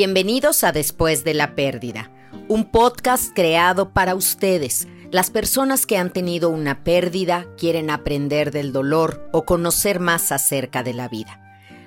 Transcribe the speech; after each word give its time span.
Bienvenidos 0.00 0.64
a 0.64 0.72
Después 0.72 1.24
de 1.24 1.34
la 1.34 1.54
Pérdida, 1.54 2.10
un 2.48 2.70
podcast 2.70 3.34
creado 3.34 3.92
para 3.92 4.14
ustedes, 4.14 4.88
las 5.10 5.28
personas 5.28 5.84
que 5.84 5.98
han 5.98 6.10
tenido 6.10 6.48
una 6.48 6.84
pérdida, 6.84 7.44
quieren 7.58 7.90
aprender 7.90 8.50
del 8.50 8.72
dolor 8.72 9.28
o 9.30 9.44
conocer 9.44 10.00
más 10.00 10.32
acerca 10.32 10.82
de 10.82 10.94
la 10.94 11.10
vida. 11.10 11.38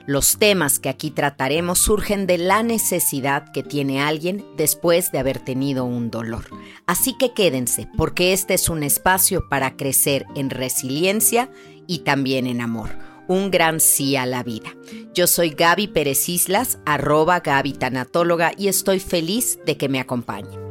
Los 0.05 0.38
temas 0.38 0.77
que 0.77 0.90
aquí 0.90 1.09
trataremos 1.09 1.80
surgen 1.80 2.27
de 2.27 2.38
la 2.38 2.62
necesidad 2.62 3.52
que 3.52 3.63
tiene 3.63 3.99
alguien 3.99 4.45
después 4.57 5.12
de 5.12 5.18
haber 5.18 5.40
tenido 5.40 5.84
un 5.84 6.12
dolor. 6.12 6.45
Así 6.85 7.18
que 7.18 7.34
quédense, 7.34 7.90
porque 7.98 8.32
este 8.32 8.54
es 8.54 8.70
un 8.70 8.84
espacio 8.84 9.49
para 9.49 9.76
crecer 9.76 10.27
en 10.35 10.52
resiliencia 10.52 11.49
y 11.88 12.04
también 12.04 12.45
en 12.45 12.62
amor 12.62 12.91
un 13.27 13.52
gran 13.52 13.80
sí 13.80 14.16
a 14.16 14.26
la 14.26 14.44
vida. 14.44 14.76
Yo 15.13 15.27
soy 15.27 15.52
Gaby 15.52 15.88
Pérez 15.88 16.30
Islas, 16.30 16.80
arroba 16.86 17.40
Gaby 17.40 17.73
Tanatóloga, 17.73 18.52
y 18.58 18.68
estoy 18.68 18.99
feliz 18.99 19.59
de 19.66 19.77
que 19.77 19.90
me 19.90 19.99
acompañen. 19.99 20.62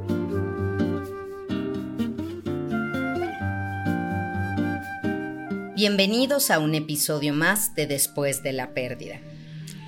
Bienvenidos 5.74 6.50
a 6.50 6.58
un 6.58 6.74
episodio 6.74 7.34
más 7.34 7.74
de 7.74 7.86
Después 7.86 8.42
de 8.42 8.52
la 8.52 8.72
Pérdida. 8.72 9.20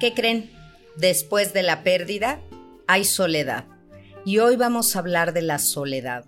¿Qué 0.00 0.12
creen? 0.12 0.50
Después 0.96 1.52
de 1.52 1.62
la 1.62 1.82
pérdida 1.82 2.40
hay 2.86 3.04
soledad. 3.04 3.66
Y 4.24 4.38
hoy 4.38 4.56
vamos 4.56 4.96
a 4.96 5.00
hablar 5.00 5.32
de 5.32 5.42
la 5.42 5.58
soledad 5.58 6.24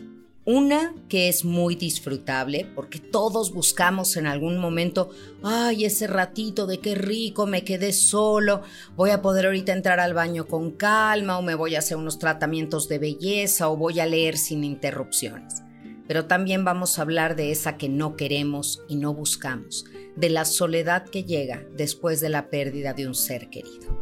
una 0.47 0.95
que 1.09 1.29
es 1.29 1.45
muy 1.45 1.75
disfrutable 1.75 2.71
porque 2.77 3.01
todos 3.01 3.53
buscamos 3.53 4.17
en 4.17 4.29
algún 4.29 4.59
momento, 4.59 5.11
ay, 5.43 5.85
ese 5.85 6.07
ratito 6.07 6.69
de 6.69 6.79
qué 6.79 6.95
rico, 6.95 7.47
me 7.47 7.65
quedé 7.65 7.93
solo, 7.93 8.63
voy 8.95 9.11
a 9.11 9.21
poder 9.23 9.47
ahorita 9.47 9.73
entrar 9.73 9.99
al 9.99 10.15
baño 10.15 10.47
con 10.47 10.71
calma 10.71 11.37
o 11.37 11.43
me 11.43 11.57
voy 11.57 11.75
a 11.75 11.81
hacer 11.81 11.97
unos 11.97 12.21
tratamientos 12.21 12.89
de 12.89 12.99
belleza 12.99 13.69
o 13.69 13.77
voy 13.77 13.99
a 13.99 14.07
leer 14.07 14.39
sin 14.39 14.63
interrupciones. 14.63 15.63
Pero 16.07 16.27
también 16.27 16.65
vamos 16.65 16.99
a 16.99 17.03
hablar 17.03 17.35
de 17.35 17.51
esa 17.51 17.77
que 17.77 17.89
no 17.89 18.15
queremos 18.15 18.85
y 18.89 18.95
no 18.95 19.13
buscamos, 19.13 19.85
de 20.15 20.31
la 20.31 20.45
soledad 20.45 21.05
que 21.05 21.25
llega 21.25 21.67
después 21.77 22.21
de 22.21 22.29
la 22.29 22.51
pérdida 22.51 22.95
de 22.95 23.09
un 23.09 23.17
ser 23.17 23.51
querido. 23.51 24.01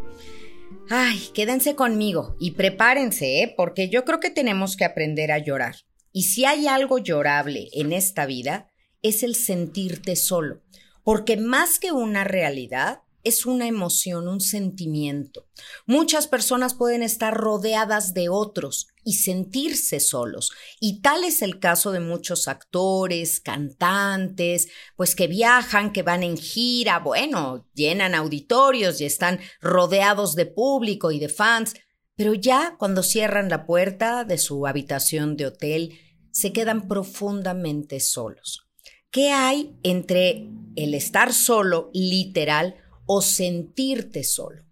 Ay, 0.90 1.18
quédense 1.32 1.74
conmigo 1.74 2.36
y 2.38 2.50
prepárense, 2.50 3.42
¿eh? 3.42 3.54
porque 3.56 3.88
yo 3.88 4.04
creo 4.04 4.20
que 4.20 4.28
tenemos 4.28 4.76
que 4.76 4.84
aprender 4.84 5.32
a 5.32 5.38
llorar. 5.38 5.76
Y 6.16 6.22
si 6.22 6.44
hay 6.44 6.68
algo 6.68 6.98
llorable 6.98 7.68
en 7.72 7.92
esta 7.92 8.24
vida, 8.24 8.70
es 9.02 9.24
el 9.24 9.34
sentirte 9.34 10.14
solo, 10.14 10.62
porque 11.02 11.36
más 11.36 11.80
que 11.80 11.90
una 11.90 12.22
realidad, 12.22 13.00
es 13.24 13.46
una 13.46 13.66
emoción, 13.66 14.28
un 14.28 14.40
sentimiento. 14.40 15.48
Muchas 15.86 16.28
personas 16.28 16.74
pueden 16.74 17.02
estar 17.02 17.34
rodeadas 17.34 18.14
de 18.14 18.28
otros 18.28 18.86
y 19.02 19.14
sentirse 19.14 19.98
solos. 19.98 20.52
Y 20.78 21.00
tal 21.00 21.24
es 21.24 21.42
el 21.42 21.58
caso 21.58 21.90
de 21.90 21.98
muchos 21.98 22.46
actores, 22.46 23.40
cantantes, 23.40 24.68
pues 24.94 25.16
que 25.16 25.26
viajan, 25.26 25.92
que 25.92 26.02
van 26.02 26.22
en 26.22 26.36
gira, 26.36 27.00
bueno, 27.00 27.66
llenan 27.74 28.14
auditorios 28.14 29.00
y 29.00 29.04
están 29.04 29.40
rodeados 29.60 30.36
de 30.36 30.46
público 30.46 31.10
y 31.10 31.18
de 31.18 31.28
fans, 31.28 31.74
pero 32.14 32.34
ya 32.34 32.76
cuando 32.78 33.02
cierran 33.02 33.48
la 33.48 33.66
puerta 33.66 34.22
de 34.24 34.38
su 34.38 34.66
habitación 34.68 35.36
de 35.36 35.46
hotel, 35.46 35.98
se 36.34 36.52
quedan 36.52 36.88
profundamente 36.88 38.00
solos. 38.00 38.66
¿Qué 39.12 39.30
hay 39.30 39.76
entre 39.84 40.50
el 40.74 40.94
estar 40.94 41.32
solo, 41.32 41.90
literal, 41.94 42.74
o 43.06 43.22
sentirte 43.22 44.24
solo? 44.24 44.64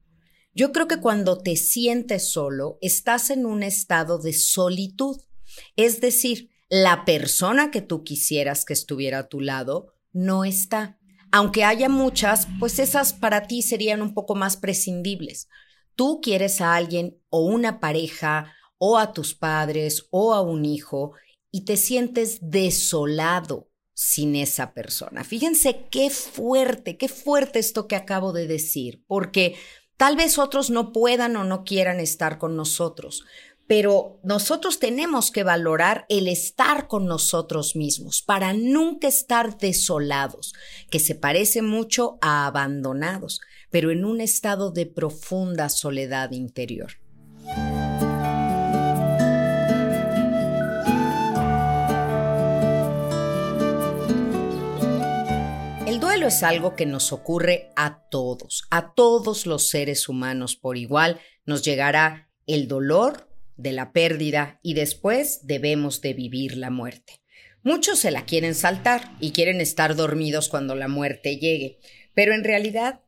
Yo 0.54 0.72
creo 0.72 0.88
que 0.88 1.00
cuando 1.00 1.38
te 1.38 1.54
sientes 1.54 2.32
solo, 2.32 2.78
estás 2.82 3.30
en 3.30 3.46
un 3.46 3.62
estado 3.62 4.18
de 4.18 4.32
solitud. 4.32 5.20
Es 5.76 6.00
decir, 6.00 6.50
la 6.68 7.04
persona 7.04 7.70
que 7.70 7.80
tú 7.80 8.02
quisieras 8.02 8.64
que 8.64 8.72
estuviera 8.72 9.20
a 9.20 9.28
tu 9.28 9.40
lado 9.40 9.94
no 10.12 10.44
está. 10.44 10.98
Aunque 11.30 11.62
haya 11.62 11.88
muchas, 11.88 12.48
pues 12.58 12.80
esas 12.80 13.12
para 13.12 13.46
ti 13.46 13.62
serían 13.62 14.02
un 14.02 14.14
poco 14.14 14.34
más 14.34 14.56
prescindibles. 14.56 15.48
Tú 15.94 16.20
quieres 16.20 16.60
a 16.60 16.74
alguien 16.74 17.22
o 17.30 17.46
una 17.46 17.78
pareja 17.78 18.52
o 18.78 18.98
a 18.98 19.12
tus 19.12 19.32
padres 19.32 20.08
o 20.10 20.34
a 20.34 20.40
un 20.42 20.64
hijo 20.64 21.12
y 21.52 21.64
te 21.64 21.76
sientes 21.76 22.38
desolado 22.40 23.68
sin 23.94 24.34
esa 24.34 24.72
persona. 24.72 25.22
Fíjense 25.22 25.86
qué 25.90 26.10
fuerte, 26.10 26.96
qué 26.96 27.08
fuerte 27.08 27.58
esto 27.58 27.86
que 27.86 27.94
acabo 27.94 28.32
de 28.32 28.48
decir, 28.48 29.04
porque 29.06 29.54
tal 29.96 30.16
vez 30.16 30.38
otros 30.38 30.70
no 30.70 30.92
puedan 30.92 31.36
o 31.36 31.44
no 31.44 31.62
quieran 31.62 32.00
estar 32.00 32.38
con 32.38 32.56
nosotros, 32.56 33.22
pero 33.66 34.18
nosotros 34.24 34.78
tenemos 34.78 35.30
que 35.30 35.44
valorar 35.44 36.06
el 36.08 36.26
estar 36.26 36.88
con 36.88 37.06
nosotros 37.06 37.76
mismos 37.76 38.22
para 38.22 38.54
nunca 38.54 39.06
estar 39.06 39.58
desolados, 39.58 40.54
que 40.90 40.98
se 40.98 41.14
parece 41.14 41.62
mucho 41.62 42.18
a 42.22 42.46
abandonados, 42.46 43.40
pero 43.70 43.90
en 43.90 44.04
un 44.04 44.20
estado 44.20 44.70
de 44.70 44.86
profunda 44.86 45.68
soledad 45.68 46.32
interior. 46.32 47.01
Es 56.26 56.42
algo 56.42 56.74
que 56.76 56.86
nos 56.86 57.12
ocurre 57.12 57.70
a 57.76 58.02
todos, 58.10 58.64
a 58.70 58.94
todos 58.94 59.46
los 59.46 59.68
seres 59.68 60.08
humanos 60.08 60.56
por 60.56 60.76
igual. 60.76 61.20
Nos 61.46 61.62
llegará 61.62 62.30
el 62.46 62.68
dolor 62.68 63.28
de 63.56 63.72
la 63.72 63.92
pérdida 63.92 64.58
y 64.62 64.74
después 64.74 65.46
debemos 65.46 66.00
de 66.00 66.14
vivir 66.14 66.56
la 66.56 66.70
muerte. 66.70 67.20
Muchos 67.62 68.00
se 68.00 68.10
la 68.10 68.24
quieren 68.24 68.54
saltar 68.54 69.12
y 69.20 69.32
quieren 69.32 69.60
estar 69.60 69.94
dormidos 69.94 70.48
cuando 70.48 70.74
la 70.74 70.88
muerte 70.88 71.38
llegue, 71.38 71.78
pero 72.14 72.34
en 72.34 72.44
realidad, 72.44 73.02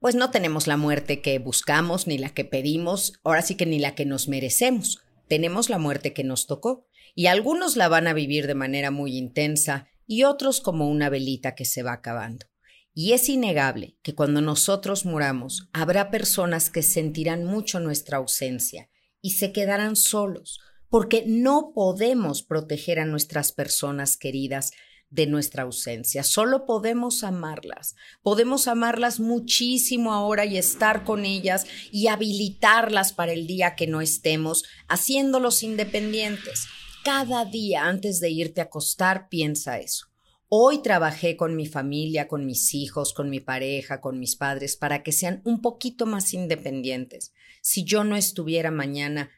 pues 0.00 0.14
no 0.14 0.30
tenemos 0.30 0.66
la 0.66 0.76
muerte 0.76 1.20
que 1.20 1.38
buscamos 1.38 2.06
ni 2.06 2.18
la 2.18 2.30
que 2.30 2.44
pedimos, 2.44 3.20
ahora 3.22 3.42
sí 3.42 3.54
que 3.54 3.66
ni 3.66 3.78
la 3.78 3.94
que 3.94 4.06
nos 4.06 4.28
merecemos. 4.28 5.00
Tenemos 5.28 5.70
la 5.70 5.78
muerte 5.78 6.12
que 6.12 6.24
nos 6.24 6.46
tocó 6.46 6.86
y 7.14 7.26
algunos 7.26 7.76
la 7.76 7.88
van 7.88 8.06
a 8.06 8.12
vivir 8.12 8.46
de 8.46 8.54
manera 8.54 8.90
muy 8.90 9.16
intensa 9.16 9.88
y 10.08 10.24
otros 10.24 10.60
como 10.60 10.88
una 10.88 11.10
velita 11.10 11.54
que 11.54 11.64
se 11.64 11.84
va 11.84 11.92
acabando. 11.92 12.46
Y 12.94 13.12
es 13.12 13.28
innegable 13.28 13.96
que 14.02 14.16
cuando 14.16 14.40
nosotros 14.40 15.04
muramos 15.04 15.68
habrá 15.72 16.10
personas 16.10 16.70
que 16.70 16.82
sentirán 16.82 17.44
mucho 17.44 17.78
nuestra 17.78 18.16
ausencia 18.16 18.88
y 19.20 19.32
se 19.32 19.52
quedarán 19.52 19.94
solos, 19.94 20.58
porque 20.88 21.22
no 21.26 21.72
podemos 21.74 22.42
proteger 22.42 22.98
a 22.98 23.04
nuestras 23.04 23.52
personas 23.52 24.16
queridas 24.16 24.72
de 25.10 25.26
nuestra 25.26 25.62
ausencia. 25.62 26.22
Solo 26.22 26.66
podemos 26.66 27.22
amarlas. 27.22 27.94
Podemos 28.22 28.66
amarlas 28.66 29.20
muchísimo 29.20 30.12
ahora 30.12 30.46
y 30.46 30.56
estar 30.56 31.04
con 31.04 31.24
ellas 31.24 31.66
y 31.92 32.08
habilitarlas 32.08 33.12
para 33.12 33.32
el 33.32 33.46
día 33.46 33.76
que 33.76 33.86
no 33.86 34.00
estemos, 34.00 34.64
haciéndolos 34.88 35.62
independientes 35.62 36.66
cada 37.10 37.46
día 37.46 37.86
antes 37.86 38.20
de 38.20 38.28
irte 38.28 38.60
a 38.60 38.64
acostar 38.64 39.30
piensa 39.30 39.78
eso. 39.78 40.08
Hoy 40.50 40.82
trabajé 40.82 41.38
con 41.38 41.56
mi 41.56 41.64
familia, 41.66 42.28
con 42.28 42.44
mis 42.44 42.74
hijos, 42.74 43.14
con 43.14 43.30
mi 43.30 43.40
pareja, 43.40 44.02
con 44.02 44.20
mis 44.20 44.36
padres, 44.36 44.76
para 44.76 45.02
que 45.02 45.12
sean 45.12 45.40
un 45.46 45.62
poquito 45.62 46.04
más 46.04 46.34
independientes. 46.34 47.32
Si 47.62 47.82
yo 47.84 48.04
no 48.04 48.14
estuviera 48.14 48.70
mañana, 48.70 49.30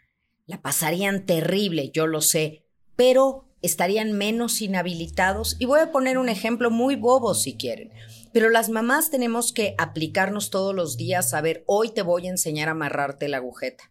la 0.47 0.61
pasarían 0.61 1.27
terrible, 1.27 1.93
yo 1.95 2.09
lo 2.09 2.23
sé, 2.23 2.65
pero 2.97 3.45
estarían 3.63 4.15
menos 4.15 4.61
inhabilitados. 4.63 5.55
Y 5.61 5.67
voy 5.67 5.79
a 5.79 5.93
poner 5.93 6.19
un 6.19 6.29
ejemplo 6.29 6.73
muy 6.73 6.97
bobo 6.97 7.35
si 7.35 7.57
quieren. 7.57 7.93
Pero 8.33 8.49
las 8.49 8.69
mamás 8.69 9.13
tenemos 9.13 9.53
que 9.53 9.77
aplicarnos 9.79 10.51
todos 10.51 10.75
los 10.75 10.97
días 10.97 11.35
a 11.35 11.41
ver, 11.41 11.63
hoy 11.69 11.91
te 11.91 12.03
voy 12.03 12.27
a 12.27 12.31
enseñar 12.31 12.67
a 12.67 12.73
amarrarte 12.73 13.29
la 13.29 13.37
agujeta. 13.37 13.90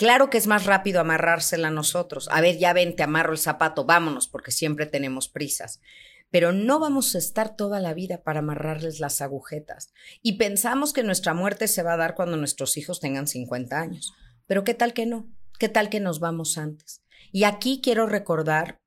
Claro 0.00 0.30
que 0.30 0.38
es 0.38 0.46
más 0.46 0.64
rápido 0.64 0.98
amarrársela 0.98 1.68
a 1.68 1.70
nosotros. 1.70 2.26
A 2.32 2.40
ver, 2.40 2.56
ya 2.56 2.72
ven, 2.72 2.96
te 2.96 3.02
amarro 3.02 3.32
el 3.32 3.38
zapato, 3.38 3.84
vámonos, 3.84 4.28
porque 4.28 4.50
siempre 4.50 4.86
tenemos 4.86 5.28
prisas. 5.28 5.82
Pero 6.30 6.52
no 6.52 6.80
vamos 6.80 7.14
a 7.14 7.18
estar 7.18 7.54
toda 7.54 7.80
la 7.80 7.92
vida 7.92 8.22
para 8.22 8.38
amarrarles 8.38 8.98
las 8.98 9.20
agujetas. 9.20 9.92
Y 10.22 10.38
pensamos 10.38 10.94
que 10.94 11.02
nuestra 11.02 11.34
muerte 11.34 11.68
se 11.68 11.82
va 11.82 11.92
a 11.92 11.96
dar 11.98 12.14
cuando 12.14 12.38
nuestros 12.38 12.78
hijos 12.78 12.98
tengan 12.98 13.26
50 13.26 13.78
años. 13.78 14.14
Pero 14.46 14.64
¿qué 14.64 14.72
tal 14.72 14.94
que 14.94 15.04
no? 15.04 15.28
¿Qué 15.58 15.68
tal 15.68 15.90
que 15.90 16.00
nos 16.00 16.18
vamos 16.18 16.56
antes? 16.56 17.02
Y 17.30 17.44
aquí 17.44 17.82
quiero 17.82 18.06
recordar, 18.06 18.79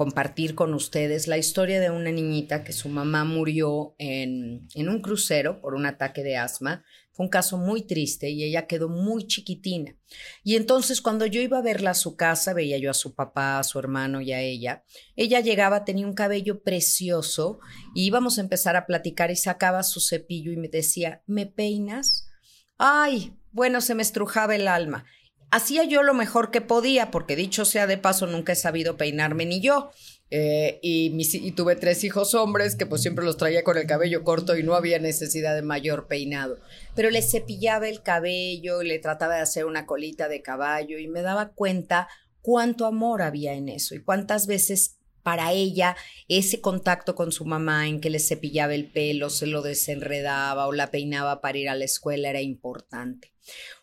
compartir 0.00 0.54
con 0.54 0.72
ustedes 0.72 1.28
la 1.28 1.36
historia 1.36 1.78
de 1.78 1.90
una 1.90 2.10
niñita 2.10 2.64
que 2.64 2.72
su 2.72 2.88
mamá 2.88 3.24
murió 3.24 3.94
en, 3.98 4.66
en 4.74 4.88
un 4.88 5.02
crucero 5.02 5.60
por 5.60 5.74
un 5.74 5.84
ataque 5.84 6.22
de 6.22 6.38
asma 6.38 6.86
un 7.18 7.28
caso 7.28 7.58
muy 7.58 7.82
triste 7.82 8.30
y 8.30 8.44
ella 8.44 8.66
quedó 8.66 8.88
muy 8.88 9.26
chiquitina. 9.26 9.94
Y 10.42 10.56
entonces 10.56 11.02
cuando 11.02 11.26
yo 11.26 11.42
iba 11.42 11.58
a 11.58 11.62
verla 11.62 11.90
a 11.90 11.94
su 11.94 12.16
casa, 12.16 12.54
veía 12.54 12.78
yo 12.78 12.90
a 12.90 12.94
su 12.94 13.14
papá, 13.14 13.58
a 13.58 13.62
su 13.62 13.78
hermano 13.78 14.22
y 14.22 14.32
a 14.32 14.40
ella. 14.40 14.84
Ella 15.16 15.40
llegaba, 15.40 15.84
tenía 15.84 16.06
un 16.06 16.14
cabello 16.14 16.62
precioso 16.62 17.60
y 17.94 18.06
íbamos 18.06 18.38
a 18.38 18.40
empezar 18.40 18.74
a 18.74 18.86
platicar 18.86 19.30
y 19.30 19.36
sacaba 19.36 19.82
su 19.82 20.00
cepillo 20.00 20.50
y 20.50 20.56
me 20.56 20.68
decía, 20.68 21.22
¿me 21.26 21.44
peinas? 21.44 22.30
Ay, 22.78 23.36
bueno, 23.52 23.82
se 23.82 23.94
me 23.94 24.02
estrujaba 24.02 24.56
el 24.56 24.66
alma. 24.66 25.04
Hacía 25.50 25.84
yo 25.84 26.02
lo 26.02 26.14
mejor 26.14 26.50
que 26.50 26.60
podía, 26.60 27.10
porque 27.10 27.36
dicho 27.36 27.64
sea 27.64 27.86
de 27.86 27.98
paso, 27.98 28.26
nunca 28.26 28.52
he 28.52 28.56
sabido 28.56 28.96
peinarme 28.96 29.46
ni 29.46 29.60
yo. 29.60 29.90
Eh, 30.32 30.78
y, 30.80 31.50
tuve 31.52 31.74
tres 31.74 32.04
hijos 32.04 32.34
hombres 32.34 32.76
que 32.76 32.86
pues 32.86 33.02
siempre 33.02 33.24
los 33.24 33.36
traía 33.36 33.64
con 33.64 33.76
el 33.76 33.86
cabello 33.86 34.22
corto 34.22 34.56
y 34.56 34.62
no 34.62 34.76
había 34.76 35.00
necesidad 35.00 35.56
de 35.56 35.62
mayor 35.62 36.06
peinado. 36.06 36.58
Pero 36.94 37.10
le 37.10 37.22
cepillaba 37.22 37.88
el 37.88 38.02
cabello, 38.02 38.82
le 38.82 39.00
trataba 39.00 39.36
de 39.36 39.40
hacer 39.40 39.64
una 39.64 39.86
colita 39.86 40.28
de 40.28 40.40
caballo 40.40 40.98
y 40.98 41.08
me 41.08 41.22
daba 41.22 41.48
cuenta 41.48 42.08
cuánto 42.42 42.86
amor 42.86 43.22
había 43.22 43.54
en 43.54 43.68
eso 43.68 43.96
y 43.96 44.02
cuántas 44.02 44.46
veces 44.46 44.98
para 45.22 45.52
ella 45.52 45.96
ese 46.28 46.60
contacto 46.60 47.14
con 47.14 47.32
su 47.32 47.44
mamá 47.44 47.88
en 47.88 48.00
que 48.00 48.08
le 48.08 48.20
cepillaba 48.20 48.74
el 48.74 48.86
pelo, 48.86 49.30
se 49.30 49.46
lo 49.46 49.62
desenredaba 49.62 50.66
o 50.66 50.72
la 50.72 50.90
peinaba 50.90 51.40
para 51.40 51.58
ir 51.58 51.68
a 51.68 51.74
la 51.74 51.84
escuela 51.84 52.30
era 52.30 52.40
importante. 52.40 53.32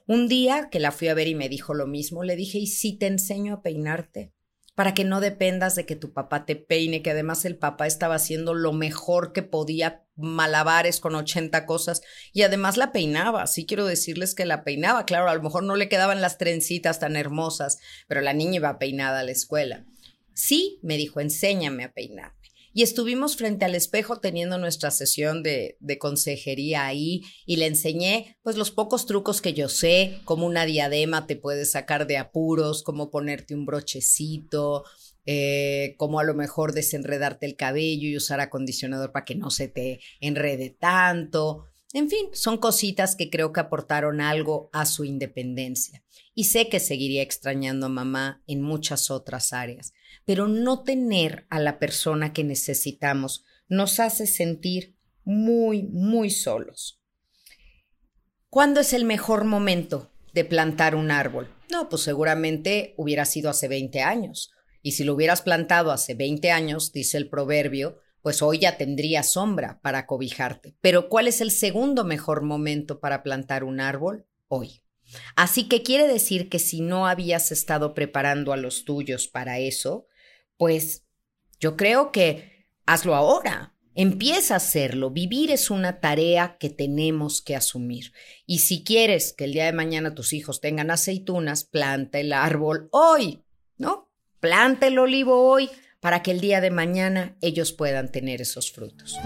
Un 0.08 0.30
día 0.30 0.70
que 0.72 0.80
la 0.80 0.94
fui 0.94 1.10
a 1.10 1.14
ver 1.14 1.28
y 1.28 1.36
me 1.36 1.50
dijo 1.50 1.74
lo 1.74 1.86
mismo, 1.86 2.24
le 2.24 2.38
dije, 2.38 2.60
¿y 2.60 2.68
si 2.68 2.98
te 2.98 3.08
enseño 3.08 3.56
a 3.56 3.62
peinarte? 3.62 4.32
Para 4.74 4.94
que 4.94 5.04
no 5.04 5.20
dependas 5.20 5.76
de 5.76 5.86
que 5.86 5.98
tu 5.98 6.14
papá 6.14 6.46
te 6.46 6.56
peine, 6.56 7.02
que 7.02 7.12
además 7.12 7.44
el 7.44 7.58
papá 7.58 7.88
estaba 7.88 8.16
haciendo 8.16 8.54
lo 8.54 8.72
mejor 8.72 9.34
que 9.34 9.44
podía, 9.44 10.06
malabares 10.16 11.02
con 11.02 11.14
80 11.14 11.66
cosas, 11.66 12.04
y 12.32 12.44
además 12.44 12.78
la 12.78 12.94
peinaba. 12.94 13.48
Sí 13.48 13.66
quiero 13.66 13.86
decirles 13.86 14.34
que 14.34 14.46
la 14.46 14.64
peinaba. 14.64 15.06
Claro, 15.06 15.28
a 15.28 15.36
lo 15.36 15.44
mejor 15.44 15.64
no 15.64 15.76
le 15.76 15.90
quedaban 15.90 16.22
las 16.22 16.38
trencitas 16.38 17.00
tan 17.00 17.18
hermosas, 17.18 17.78
pero 18.08 18.22
la 18.22 18.32
niña 18.32 18.56
iba 18.56 18.80
peinada 18.80 19.20
a 19.20 19.24
la 19.24 19.32
escuela. 19.32 19.84
Sí, 20.34 20.80
me 20.84 20.96
dijo, 20.96 21.20
enséñame 21.20 21.84
a 21.84 21.92
peinar 21.92 22.37
y 22.78 22.84
estuvimos 22.84 23.38
frente 23.38 23.66
al 23.66 23.74
espejo 23.74 24.20
teniendo 24.20 24.60
nuestra 24.60 24.92
sesión 24.92 25.42
de, 25.42 25.78
de, 25.80 25.98
consejería 25.98 26.86
ahí 26.86 27.24
y 27.48 27.56
le 27.56 27.66
enseñé 27.66 28.38
pues 28.44 28.56
los 28.56 28.70
pocos 28.70 29.08
trucos 29.08 29.42
que 29.42 29.56
yo 29.56 29.68
sé, 29.68 30.20
como 30.26 30.46
una 30.46 30.64
diadema 30.68 31.26
te 31.26 31.36
puede 31.36 31.66
sacar 31.66 32.06
de 32.06 32.18
apuros, 32.18 32.84
cómo 32.84 33.10
ponerte 33.10 33.56
un 33.56 33.66
brochecito, 33.66 34.84
eh, 35.26 35.96
cómo 35.98 36.20
a 36.20 36.24
lo 36.24 36.36
mejor 36.36 36.72
desenredarte 36.72 37.48
el 37.48 37.56
cabello 37.56 38.10
y 38.10 38.16
usar 38.16 38.42
acondicionador 38.42 39.12
para 39.12 39.26
que 39.26 39.34
no 39.34 39.50
se 39.50 39.68
te 39.68 40.00
enrede 40.22 40.70
tanto. 40.70 41.66
En 41.94 42.12
fin, 42.12 42.28
son 42.34 42.60
cositas 42.60 43.16
que 43.16 43.32
creo 43.32 43.54
que 43.54 43.60
aportaron 43.60 44.22
algo 44.22 44.70
a 44.72 44.86
su 44.86 45.04
independencia. 45.04 46.04
Y 46.36 46.44
sé 46.44 46.70
que 46.70 46.80
seguiría 46.80 47.24
extrañando 47.24 47.88
a 47.88 47.90
mamá 47.90 48.44
en 48.46 48.62
muchas 48.62 49.10
otras 49.10 49.52
áreas 49.52 49.94
pero 50.26 50.48
no 50.48 50.84
tener 50.84 51.46
a 51.50 51.60
la 51.60 51.80
persona 51.80 52.34
que 52.34 52.44
necesitamos 52.44 53.44
nos 53.70 54.00
hace 54.00 54.28
sentir 54.28 54.96
muy, 55.24 55.84
muy 55.84 56.30
solos. 56.30 57.02
¿Cuándo 58.50 58.80
es 58.80 58.94
el 58.94 59.04
mejor 59.04 59.44
momento 59.44 60.12
de 60.34 60.46
plantar 60.46 60.96
un 60.96 61.12
árbol? 61.12 61.54
No, 61.70 61.90
pues 61.90 62.02
seguramente 62.02 62.94
hubiera 62.98 63.26
sido 63.26 63.50
hace 63.50 63.68
20 63.68 64.02
años. 64.02 64.52
Y 64.82 64.94
si 64.94 65.04
lo 65.04 65.16
hubieras 65.16 65.42
plantado 65.42 65.92
hace 65.92 66.14
20 66.14 66.50
años, 66.52 66.94
dice 66.94 67.18
el 67.18 67.30
proverbio, 67.30 68.00
pues 68.22 68.42
hoy 68.42 68.60
ya 68.60 68.78
tendría 68.78 69.24
sombra 69.24 69.80
para 69.82 70.06
cobijarte. 70.06 70.76
Pero 70.82 71.10
¿cuál 71.10 71.28
es 71.28 71.42
el 71.42 71.52
segundo 71.52 72.06
mejor 72.06 72.42
momento 72.42 73.00
para 73.00 73.22
plantar 73.22 73.64
un 73.64 73.82
árbol? 73.82 74.26
Hoy. 74.48 74.82
Así 75.36 75.68
que 75.68 75.84
quiere 75.84 76.08
decir 76.08 76.50
que 76.50 76.60
si 76.60 76.82
no 76.82 77.08
habías 77.08 77.52
estado 77.52 77.94
preparando 77.94 78.54
a 78.54 78.58
los 78.58 78.86
tuyos 78.86 79.28
para 79.28 79.60
eso, 79.60 80.08
pues 80.58 81.04
yo 81.60 81.78
creo 81.78 82.12
que 82.12 82.68
hazlo 82.86 83.16
ahora. 83.16 83.74
Empieza 83.96 84.54
a 84.54 84.58
hacerlo. 84.58 85.10
Vivir 85.10 85.50
es 85.50 85.72
una 85.72 86.00
tarea 86.00 86.58
que 86.60 86.70
tenemos 86.70 87.42
que 87.42 87.56
asumir. 87.56 88.14
Y 88.46 88.60
si 88.60 88.84
quieres 88.84 89.34
que 89.34 89.46
el 89.46 89.54
día 89.54 89.66
de 89.66 89.74
mañana 89.74 90.14
tus 90.14 90.34
hijos 90.34 90.62
tengan 90.62 90.92
aceitunas, 90.92 91.64
planta 91.64 92.20
el 92.20 92.32
árbol 92.32 92.90
hoy, 92.92 93.44
¿no? 93.78 94.12
Planta 94.40 94.86
el 94.86 95.00
olivo 95.00 95.50
hoy 95.50 95.70
para 96.00 96.22
que 96.22 96.30
el 96.30 96.42
día 96.42 96.62
de 96.62 96.70
mañana 96.70 97.38
ellos 97.42 97.72
puedan 97.72 98.12
tener 98.12 98.40
esos 98.40 98.72
frutos. 98.72 99.18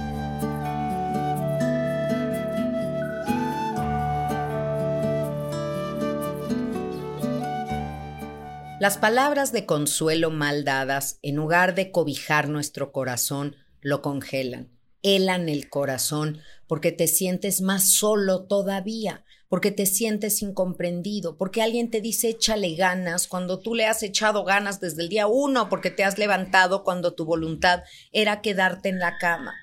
Las 8.82 8.98
palabras 8.98 9.52
de 9.52 9.68
consuelo 9.68 10.32
mal 10.32 10.66
dadas, 10.66 11.20
en 11.22 11.36
lugar 11.36 11.76
de 11.76 11.92
cobijar 11.92 12.50
nuestro 12.50 12.92
corazón, 12.92 13.56
lo 13.80 14.02
congelan, 14.02 14.70
helan 15.04 15.50
el 15.50 15.70
corazón, 15.70 16.40
porque 16.66 16.92
te 16.92 17.06
sientes 17.06 17.62
más 17.62 17.94
solo 17.94 18.48
todavía, 18.48 19.24
porque 19.50 19.70
te 19.70 19.86
sientes 19.86 20.42
incomprendido, 20.42 21.38
porque 21.38 21.62
alguien 21.62 21.92
te 21.92 22.02
dice 22.02 22.30
échale 22.30 22.74
ganas 22.74 23.28
cuando 23.28 23.60
tú 23.60 23.76
le 23.76 23.86
has 23.86 24.02
echado 24.02 24.44
ganas 24.46 24.80
desde 24.80 25.04
el 25.04 25.10
día 25.10 25.28
uno, 25.28 25.70
porque 25.70 25.92
te 25.92 26.04
has 26.04 26.18
levantado 26.18 26.84
cuando 26.84 27.14
tu 27.14 27.24
voluntad 27.24 27.84
era 28.12 28.42
quedarte 28.42 28.90
en 28.90 28.98
la 28.98 29.20
cama 29.20 29.54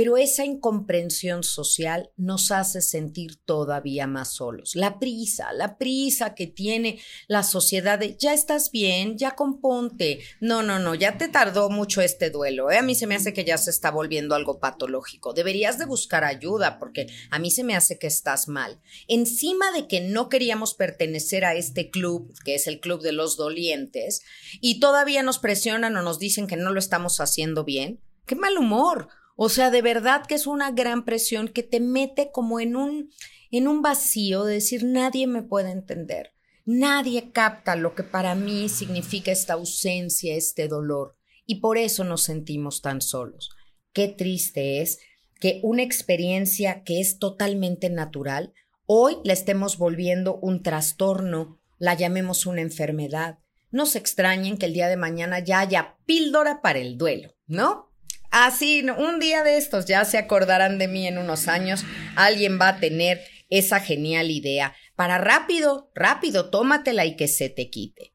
pero 0.00 0.16
esa 0.16 0.46
incomprensión 0.46 1.44
social 1.44 2.08
nos 2.16 2.52
hace 2.52 2.80
sentir 2.80 3.36
todavía 3.44 4.06
más 4.06 4.32
solos. 4.32 4.74
La 4.74 4.98
prisa, 4.98 5.52
la 5.52 5.76
prisa 5.76 6.34
que 6.34 6.46
tiene 6.46 7.02
la 7.28 7.42
sociedad 7.42 7.98
de 7.98 8.16
ya 8.18 8.32
estás 8.32 8.70
bien, 8.70 9.18
ya 9.18 9.32
componte. 9.32 10.20
No, 10.40 10.62
no, 10.62 10.78
no, 10.78 10.94
ya 10.94 11.18
te 11.18 11.28
tardó 11.28 11.68
mucho 11.68 12.00
este 12.00 12.30
duelo. 12.30 12.70
¿eh? 12.70 12.78
A 12.78 12.82
mí 12.82 12.94
se 12.94 13.06
me 13.06 13.14
hace 13.14 13.34
que 13.34 13.44
ya 13.44 13.58
se 13.58 13.68
está 13.68 13.90
volviendo 13.90 14.34
algo 14.34 14.58
patológico. 14.58 15.34
Deberías 15.34 15.76
de 15.76 15.84
buscar 15.84 16.24
ayuda 16.24 16.78
porque 16.78 17.08
a 17.30 17.38
mí 17.38 17.50
se 17.50 17.62
me 17.62 17.76
hace 17.76 17.98
que 17.98 18.06
estás 18.06 18.48
mal. 18.48 18.80
Encima 19.06 19.70
de 19.70 19.86
que 19.86 20.00
no 20.00 20.30
queríamos 20.30 20.72
pertenecer 20.72 21.44
a 21.44 21.56
este 21.56 21.90
club, 21.90 22.32
que 22.42 22.54
es 22.54 22.66
el 22.68 22.80
club 22.80 23.02
de 23.02 23.12
los 23.12 23.36
dolientes, 23.36 24.22
y 24.62 24.80
todavía 24.80 25.22
nos 25.22 25.38
presionan 25.38 25.94
o 25.98 26.00
nos 26.00 26.18
dicen 26.18 26.46
que 26.46 26.56
no 26.56 26.72
lo 26.72 26.78
estamos 26.78 27.20
haciendo 27.20 27.64
bien. 27.64 28.00
¡Qué 28.24 28.34
mal 28.34 28.56
humor! 28.56 29.19
O 29.42 29.48
sea, 29.48 29.70
de 29.70 29.80
verdad 29.80 30.26
que 30.26 30.34
es 30.34 30.46
una 30.46 30.70
gran 30.70 31.06
presión 31.06 31.48
que 31.48 31.62
te 31.62 31.80
mete 31.80 32.30
como 32.30 32.60
en 32.60 32.76
un, 32.76 33.10
en 33.50 33.68
un 33.68 33.80
vacío 33.80 34.44
de 34.44 34.52
decir 34.56 34.84
nadie 34.84 35.26
me 35.26 35.42
puede 35.42 35.70
entender. 35.70 36.34
Nadie 36.66 37.32
capta 37.32 37.74
lo 37.74 37.94
que 37.94 38.02
para 38.02 38.34
mí 38.34 38.68
significa 38.68 39.32
esta 39.32 39.54
ausencia, 39.54 40.36
este 40.36 40.68
dolor. 40.68 41.16
Y 41.46 41.60
por 41.60 41.78
eso 41.78 42.04
nos 42.04 42.22
sentimos 42.24 42.82
tan 42.82 43.00
solos. 43.00 43.48
Qué 43.94 44.08
triste 44.08 44.82
es 44.82 44.98
que 45.40 45.60
una 45.62 45.84
experiencia 45.84 46.82
que 46.84 47.00
es 47.00 47.18
totalmente 47.18 47.88
natural, 47.88 48.52
hoy 48.84 49.16
la 49.24 49.32
estemos 49.32 49.78
volviendo 49.78 50.38
un 50.42 50.62
trastorno, 50.62 51.58
la 51.78 51.94
llamemos 51.94 52.44
una 52.44 52.60
enfermedad. 52.60 53.38
No 53.70 53.86
se 53.86 53.96
extrañen 53.96 54.58
que 54.58 54.66
el 54.66 54.74
día 54.74 54.88
de 54.88 54.98
mañana 54.98 55.38
ya 55.38 55.60
haya 55.60 55.96
píldora 56.04 56.60
para 56.60 56.80
el 56.80 56.98
duelo, 56.98 57.32
¿no? 57.46 57.89
Así, 58.30 58.84
un 58.96 59.18
día 59.18 59.42
de 59.42 59.56
estos 59.56 59.86
ya 59.86 60.04
se 60.04 60.16
acordarán 60.16 60.78
de 60.78 60.86
mí 60.86 61.06
en 61.06 61.18
unos 61.18 61.48
años. 61.48 61.84
Alguien 62.14 62.58
va 62.60 62.68
a 62.68 62.80
tener 62.80 63.20
esa 63.48 63.80
genial 63.80 64.30
idea 64.30 64.74
para 64.94 65.18
rápido, 65.18 65.90
rápido, 65.94 66.50
tómatela 66.50 67.04
y 67.06 67.16
que 67.16 67.26
se 67.26 67.48
te 67.48 67.70
quite. 67.70 68.14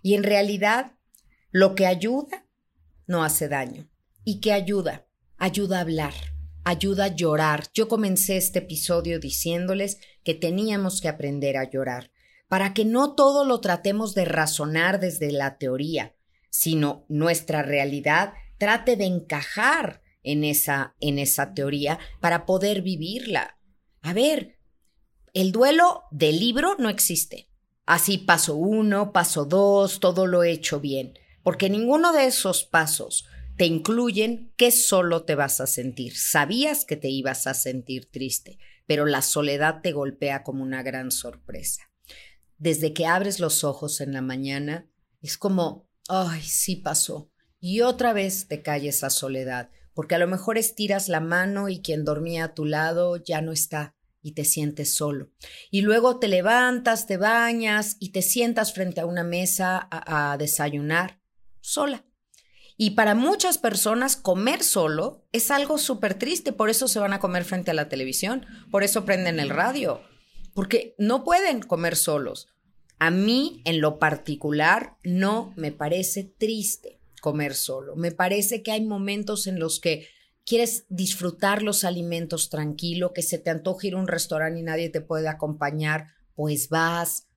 Y 0.00 0.14
en 0.14 0.22
realidad, 0.22 0.92
lo 1.50 1.74
que 1.74 1.86
ayuda 1.86 2.46
no 3.06 3.24
hace 3.24 3.48
daño. 3.48 3.88
¿Y 4.24 4.40
qué 4.40 4.52
ayuda? 4.52 5.06
Ayuda 5.38 5.78
a 5.78 5.80
hablar, 5.80 6.14
ayuda 6.64 7.04
a 7.04 7.14
llorar. 7.14 7.64
Yo 7.74 7.88
comencé 7.88 8.36
este 8.36 8.60
episodio 8.60 9.18
diciéndoles 9.18 9.98
que 10.22 10.34
teníamos 10.34 11.00
que 11.00 11.08
aprender 11.08 11.56
a 11.56 11.68
llorar, 11.68 12.12
para 12.46 12.74
que 12.74 12.84
no 12.84 13.14
todo 13.14 13.44
lo 13.44 13.60
tratemos 13.60 14.14
de 14.14 14.24
razonar 14.24 15.00
desde 15.00 15.32
la 15.32 15.58
teoría, 15.58 16.14
sino 16.50 17.06
nuestra 17.08 17.62
realidad 17.62 18.34
trate 18.58 18.96
de 18.96 19.06
encajar 19.06 20.02
en 20.22 20.44
esa, 20.44 20.94
en 21.00 21.18
esa 21.18 21.54
teoría 21.54 21.98
para 22.20 22.44
poder 22.44 22.82
vivirla. 22.82 23.58
A 24.02 24.12
ver, 24.12 24.58
el 25.32 25.52
duelo 25.52 26.02
del 26.10 26.38
libro 26.38 26.76
no 26.78 26.90
existe. 26.90 27.48
Así 27.86 28.18
paso 28.18 28.56
uno, 28.56 29.12
paso 29.12 29.46
dos, 29.46 30.00
todo 30.00 30.26
lo 30.26 30.42
he 30.42 30.50
hecho 30.50 30.80
bien, 30.80 31.14
porque 31.42 31.70
ninguno 31.70 32.12
de 32.12 32.26
esos 32.26 32.64
pasos 32.64 33.24
te 33.56 33.64
incluyen 33.64 34.52
que 34.56 34.70
solo 34.70 35.24
te 35.24 35.34
vas 35.34 35.60
a 35.60 35.66
sentir. 35.66 36.16
Sabías 36.16 36.84
que 36.84 36.96
te 36.96 37.08
ibas 37.08 37.46
a 37.46 37.54
sentir 37.54 38.10
triste, 38.10 38.58
pero 38.86 39.06
la 39.06 39.22
soledad 39.22 39.80
te 39.80 39.92
golpea 39.92 40.42
como 40.42 40.62
una 40.62 40.82
gran 40.82 41.10
sorpresa. 41.10 41.90
Desde 42.58 42.92
que 42.92 43.06
abres 43.06 43.40
los 43.40 43.64
ojos 43.64 44.00
en 44.00 44.12
la 44.12 44.20
mañana, 44.20 44.90
es 45.22 45.38
como, 45.38 45.88
ay, 46.08 46.42
sí 46.42 46.76
pasó 46.76 47.27
y 47.60 47.80
otra 47.80 48.12
vez 48.12 48.46
te 48.48 48.62
cae 48.62 48.88
esa 48.88 49.10
soledad, 49.10 49.70
porque 49.94 50.14
a 50.14 50.18
lo 50.18 50.28
mejor 50.28 50.58
estiras 50.58 51.08
la 51.08 51.20
mano 51.20 51.68
y 51.68 51.80
quien 51.80 52.04
dormía 52.04 52.44
a 52.44 52.54
tu 52.54 52.64
lado 52.64 53.16
ya 53.16 53.40
no 53.40 53.52
está 53.52 53.96
y 54.22 54.32
te 54.32 54.44
sientes 54.44 54.94
solo. 54.94 55.30
Y 55.70 55.82
luego 55.82 56.18
te 56.18 56.28
levantas, 56.28 57.06
te 57.06 57.16
bañas 57.16 57.96
y 57.98 58.10
te 58.10 58.22
sientas 58.22 58.72
frente 58.72 59.00
a 59.00 59.06
una 59.06 59.24
mesa 59.24 59.88
a, 59.90 60.32
a 60.32 60.38
desayunar 60.38 61.20
sola. 61.60 62.04
Y 62.76 62.90
para 62.90 63.16
muchas 63.16 63.58
personas 63.58 64.14
comer 64.16 64.62
solo 64.62 65.26
es 65.32 65.50
algo 65.50 65.78
súper 65.78 66.14
triste, 66.14 66.52
por 66.52 66.70
eso 66.70 66.86
se 66.86 67.00
van 67.00 67.12
a 67.12 67.18
comer 67.18 67.44
frente 67.44 67.72
a 67.72 67.74
la 67.74 67.88
televisión, 67.88 68.46
por 68.70 68.84
eso 68.84 69.04
prenden 69.04 69.40
el 69.40 69.50
radio, 69.50 70.00
porque 70.54 70.94
no 70.96 71.24
pueden 71.24 71.60
comer 71.60 71.96
solos. 71.96 72.46
A 73.00 73.10
mí, 73.10 73.62
en 73.64 73.80
lo 73.80 73.98
particular, 73.98 74.96
no 75.02 75.52
me 75.56 75.72
parece 75.72 76.22
triste 76.22 76.97
comer 77.20 77.54
solo. 77.54 77.96
Me 77.96 78.12
parece 78.12 78.62
que 78.62 78.72
hay 78.72 78.84
momentos 78.84 79.46
en 79.46 79.58
los 79.58 79.80
que 79.80 80.08
quieres 80.44 80.86
disfrutar 80.88 81.62
los 81.62 81.84
alimentos 81.84 82.48
tranquilo, 82.48 83.12
que 83.12 83.22
se 83.22 83.38
te 83.38 83.50
antoja 83.50 83.86
ir 83.86 83.94
a 83.94 83.98
un 83.98 84.08
restaurante 84.08 84.60
y 84.60 84.62
nadie 84.62 84.88
te 84.88 85.00
puede 85.00 85.28
acompañar, 85.28 86.08
pues 86.34 86.68
vas. 86.68 87.28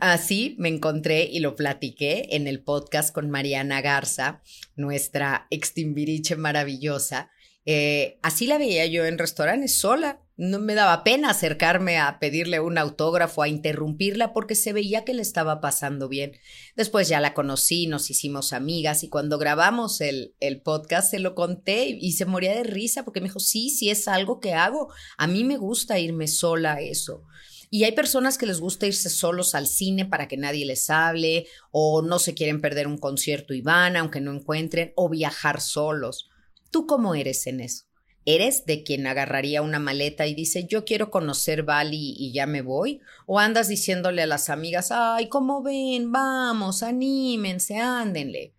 Así 0.00 0.56
me 0.58 0.68
encontré 0.68 1.24
y 1.24 1.38
lo 1.38 1.56
platiqué 1.56 2.28
en 2.32 2.46
el 2.46 2.62
podcast 2.62 3.14
con 3.14 3.30
Mariana 3.30 3.80
Garza, 3.80 4.42
nuestra 4.76 5.46
extimbiriche 5.50 6.36
maravillosa. 6.36 7.30
Eh, 7.64 8.18
así 8.22 8.46
la 8.46 8.58
veía 8.58 8.84
yo 8.86 9.06
en 9.06 9.18
restaurantes 9.18 9.78
sola, 9.78 10.20
no 10.40 10.58
me 10.58 10.74
daba 10.74 11.04
pena 11.04 11.28
acercarme 11.28 11.98
a 11.98 12.18
pedirle 12.18 12.60
un 12.60 12.78
autógrafo, 12.78 13.42
a 13.42 13.48
interrumpirla, 13.48 14.32
porque 14.32 14.54
se 14.54 14.72
veía 14.72 15.04
que 15.04 15.12
le 15.12 15.20
estaba 15.20 15.60
pasando 15.60 16.08
bien. 16.08 16.32
Después 16.76 17.08
ya 17.08 17.20
la 17.20 17.34
conocí, 17.34 17.86
nos 17.86 18.08
hicimos 18.08 18.54
amigas 18.54 19.04
y 19.04 19.10
cuando 19.10 19.36
grabamos 19.36 20.00
el, 20.00 20.34
el 20.40 20.62
podcast 20.62 21.10
se 21.10 21.18
lo 21.18 21.34
conté 21.34 21.88
y, 21.88 22.12
se 22.12 22.24
moría 22.24 22.54
de 22.54 22.62
risa 22.62 23.04
porque 23.04 23.20
me 23.20 23.26
dijo, 23.28 23.38
sí, 23.38 23.68
sí 23.68 23.90
es 23.90 24.08
algo 24.08 24.40
que 24.40 24.54
hago. 24.54 24.90
A 25.18 25.26
mí 25.26 25.44
me 25.44 25.58
gusta 25.58 25.98
irme 25.98 26.26
sola 26.26 26.72
a 26.72 26.80
eso. 26.80 27.22
Y 27.68 27.84
hay 27.84 27.92
personas 27.92 28.38
que 28.38 28.46
les 28.46 28.60
gusta 28.60 28.86
irse 28.86 29.10
solos 29.10 29.54
al 29.54 29.66
cine 29.66 30.06
para 30.06 30.26
que 30.26 30.38
nadie 30.38 30.64
les 30.64 30.88
hable, 30.88 31.48
o 31.70 32.00
no 32.00 32.18
se 32.18 32.32
quieren 32.32 32.62
perder 32.62 32.86
un 32.86 32.96
concierto 32.96 33.52
y 33.52 33.60
van, 33.60 33.94
aunque 33.94 34.22
no 34.22 34.32
encuentren, 34.32 34.94
o 34.96 35.10
viajar 35.10 35.60
solos. 35.60 36.30
¿Tú 36.70 36.86
cómo 36.86 37.14
eres 37.14 37.46
en 37.46 37.60
eso? 37.60 37.89
¿Eres 38.26 38.66
de 38.66 38.82
quien 38.82 39.06
agarraría 39.06 39.62
una 39.62 39.78
maleta 39.78 40.26
y 40.26 40.34
dice, 40.34 40.66
yo 40.66 40.84
quiero 40.84 41.10
conocer 41.10 41.62
Bali 41.62 42.14
y 42.18 42.32
ya 42.32 42.46
me 42.46 42.60
voy? 42.60 43.00
¿O 43.26 43.38
andas 43.38 43.68
diciéndole 43.68 44.22
a 44.22 44.26
las 44.26 44.50
amigas, 44.50 44.90
ay, 44.92 45.28
¿cómo 45.28 45.62
ven? 45.62 46.12
Vamos, 46.12 46.82
anímense, 46.82 47.78
ándenle. 47.78 48.54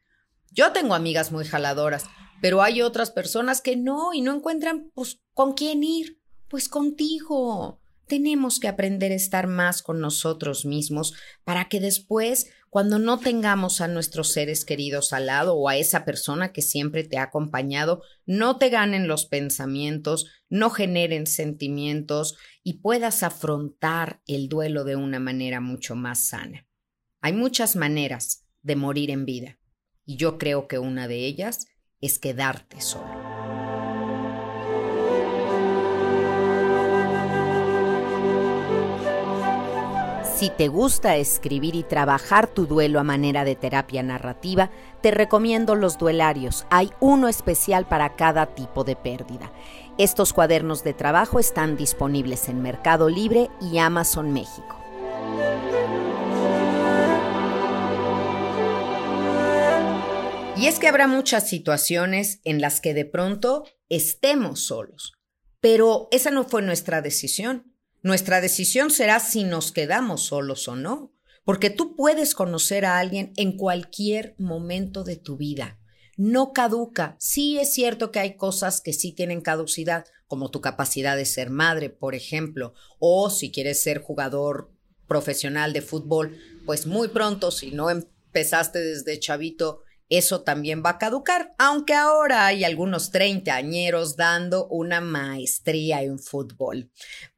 Yo 0.51 0.71
tengo 0.71 0.95
amigas 0.95 1.31
muy 1.31 1.45
jaladoras, 1.45 2.05
pero 2.41 2.63
hay 2.63 2.81
otras 2.81 3.11
personas 3.11 3.61
que 3.61 3.77
no 3.77 4.13
y 4.13 4.21
no 4.21 4.33
encuentran, 4.33 4.91
pues, 4.95 5.21
¿con 5.33 5.53
quién 5.53 5.83
ir? 5.83 6.19
Pues 6.47 6.67
contigo. 6.67 7.79
Tenemos 8.07 8.59
que 8.59 8.67
aprender 8.67 9.11
a 9.11 9.15
estar 9.15 9.47
más 9.47 9.83
con 9.83 10.01
nosotros 10.01 10.65
mismos 10.65 11.13
para 11.45 11.69
que 11.69 11.79
después 11.79 12.47
cuando 12.71 12.99
no 12.99 13.19
tengamos 13.19 13.81
a 13.81 13.89
nuestros 13.89 14.31
seres 14.31 14.63
queridos 14.63 15.11
al 15.11 15.25
lado 15.25 15.55
o 15.55 15.67
a 15.67 15.75
esa 15.75 16.05
persona 16.05 16.53
que 16.53 16.61
siempre 16.61 17.03
te 17.03 17.17
ha 17.17 17.23
acompañado, 17.23 18.01
no 18.25 18.57
te 18.59 18.69
ganen 18.69 19.09
los 19.09 19.25
pensamientos, 19.25 20.27
no 20.49 20.69
generen 20.69 21.27
sentimientos 21.27 22.37
y 22.63 22.75
puedas 22.75 23.23
afrontar 23.23 24.21
el 24.25 24.47
duelo 24.47 24.85
de 24.85 24.95
una 24.95 25.19
manera 25.19 25.59
mucho 25.59 25.95
más 25.95 26.29
sana. 26.29 26.65
Hay 27.19 27.33
muchas 27.33 27.75
maneras 27.75 28.45
de 28.61 28.77
morir 28.77 29.11
en 29.11 29.25
vida 29.25 29.59
y 30.05 30.15
yo 30.15 30.37
creo 30.37 30.69
que 30.69 30.79
una 30.79 31.09
de 31.09 31.25
ellas 31.25 31.67
es 31.99 32.19
quedarte 32.19 32.79
solo. 32.79 33.40
Si 40.41 40.49
te 40.49 40.69
gusta 40.69 41.17
escribir 41.17 41.75
y 41.75 41.83
trabajar 41.83 42.47
tu 42.47 42.65
duelo 42.65 42.99
a 42.99 43.03
manera 43.03 43.45
de 43.45 43.55
terapia 43.55 44.01
narrativa, 44.01 44.71
te 45.03 45.11
recomiendo 45.11 45.75
los 45.75 45.99
duelarios. 45.99 46.65
Hay 46.71 46.89
uno 46.99 47.27
especial 47.27 47.85
para 47.87 48.15
cada 48.15 48.47
tipo 48.55 48.83
de 48.83 48.95
pérdida. 48.95 49.51
Estos 49.99 50.33
cuadernos 50.33 50.83
de 50.83 50.95
trabajo 50.95 51.37
están 51.37 51.77
disponibles 51.77 52.49
en 52.49 52.59
Mercado 52.63 53.07
Libre 53.07 53.51
y 53.61 53.77
Amazon 53.77 54.33
México. 54.33 54.79
Y 60.57 60.65
es 60.65 60.79
que 60.79 60.87
habrá 60.87 61.05
muchas 61.05 61.47
situaciones 61.47 62.41
en 62.45 62.61
las 62.61 62.81
que 62.81 62.95
de 62.95 63.05
pronto 63.05 63.63
estemos 63.89 64.65
solos, 64.65 65.13
pero 65.59 66.07
esa 66.09 66.31
no 66.31 66.45
fue 66.45 66.63
nuestra 66.63 67.03
decisión. 67.03 67.70
Nuestra 68.03 68.41
decisión 68.41 68.89
será 68.89 69.19
si 69.19 69.43
nos 69.43 69.71
quedamos 69.71 70.23
solos 70.23 70.67
o 70.67 70.75
no, 70.75 71.13
porque 71.43 71.69
tú 71.69 71.95
puedes 71.95 72.33
conocer 72.33 72.85
a 72.85 72.97
alguien 72.97 73.33
en 73.35 73.57
cualquier 73.57 74.35
momento 74.37 75.03
de 75.03 75.17
tu 75.17 75.37
vida. 75.37 75.79
No 76.17 76.53
caduca. 76.53 77.15
Sí 77.19 77.57
es 77.59 77.73
cierto 77.73 78.11
que 78.11 78.19
hay 78.19 78.35
cosas 78.35 78.81
que 78.81 78.93
sí 78.93 79.13
tienen 79.13 79.41
caducidad, 79.41 80.05
como 80.27 80.49
tu 80.49 80.61
capacidad 80.61 81.15
de 81.15 81.25
ser 81.25 81.49
madre, 81.49 81.89
por 81.89 82.15
ejemplo, 82.15 82.73
o 82.99 83.29
si 83.29 83.51
quieres 83.51 83.81
ser 83.81 84.01
jugador 84.01 84.71
profesional 85.07 85.73
de 85.73 85.81
fútbol, 85.81 86.37
pues 86.65 86.85
muy 86.85 87.09
pronto, 87.09 87.51
si 87.51 87.71
no 87.71 87.89
empezaste 87.89 88.79
desde 88.79 89.19
chavito, 89.19 89.81
eso 90.11 90.41
también 90.41 90.83
va 90.85 90.91
a 90.91 90.97
caducar, 90.97 91.55
aunque 91.57 91.93
ahora 91.93 92.45
hay 92.45 92.65
algunos 92.65 93.11
treintañeros 93.11 94.17
dando 94.17 94.67
una 94.67 94.99
maestría 94.99 96.03
en 96.03 96.19
fútbol. 96.19 96.91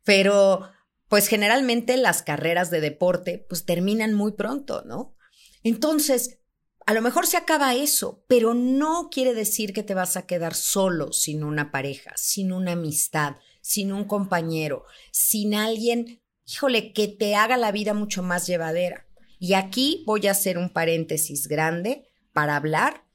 Pero, 0.03 0.71
pues 1.07 1.27
generalmente 1.27 1.97
las 1.97 2.23
carreras 2.23 2.71
de 2.71 2.81
deporte, 2.81 3.45
pues 3.47 3.65
terminan 3.65 4.15
muy 4.15 4.31
pronto, 4.31 4.81
¿no? 4.87 5.15
Entonces, 5.61 6.39
a 6.87 6.95
lo 6.95 7.03
mejor 7.03 7.27
se 7.27 7.37
acaba 7.37 7.75
eso, 7.75 8.25
pero 8.27 8.55
no 8.55 9.09
quiere 9.11 9.35
decir 9.35 9.71
que 9.71 9.83
te 9.83 9.93
vas 9.93 10.17
a 10.17 10.25
quedar 10.25 10.55
solo 10.55 11.13
sin 11.13 11.43
una 11.43 11.71
pareja, 11.71 12.13
sin 12.15 12.51
una 12.51 12.71
amistad, 12.71 13.35
sin 13.61 13.93
un 13.93 14.05
compañero, 14.05 14.83
sin 15.11 15.53
alguien, 15.53 16.23
híjole, 16.47 16.91
que 16.91 17.07
te 17.07 17.35
haga 17.35 17.55
la 17.55 17.71
vida 17.71 17.93
mucho 17.93 18.23
más 18.23 18.47
llevadera. 18.47 19.05
Y 19.37 19.53
aquí 19.53 20.03
voy 20.07 20.25
a 20.25 20.31
hacer 20.31 20.57
un 20.57 20.73
paréntesis 20.73 21.47
grande 21.47 22.09
para 22.33 22.55
hablar 22.55 23.05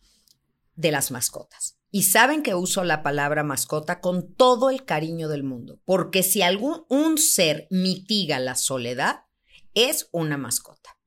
de 0.74 0.92
las 0.92 1.10
mascotas. 1.10 1.78
Y 1.90 2.02
saben 2.02 2.42
que 2.42 2.54
uso 2.54 2.84
la 2.84 3.02
palabra 3.02 3.42
mascota 3.42 4.00
con 4.00 4.34
todo 4.34 4.70
el 4.70 4.84
cariño 4.84 5.28
del 5.28 5.42
mundo, 5.42 5.80
porque 5.84 6.22
si 6.22 6.42
algún 6.42 6.84
un 6.88 7.18
ser 7.18 7.66
mitiga 7.70 8.38
la 8.38 8.54
soledad, 8.54 9.22
es 9.74 10.08
una 10.12 10.36
mascota. 10.36 10.98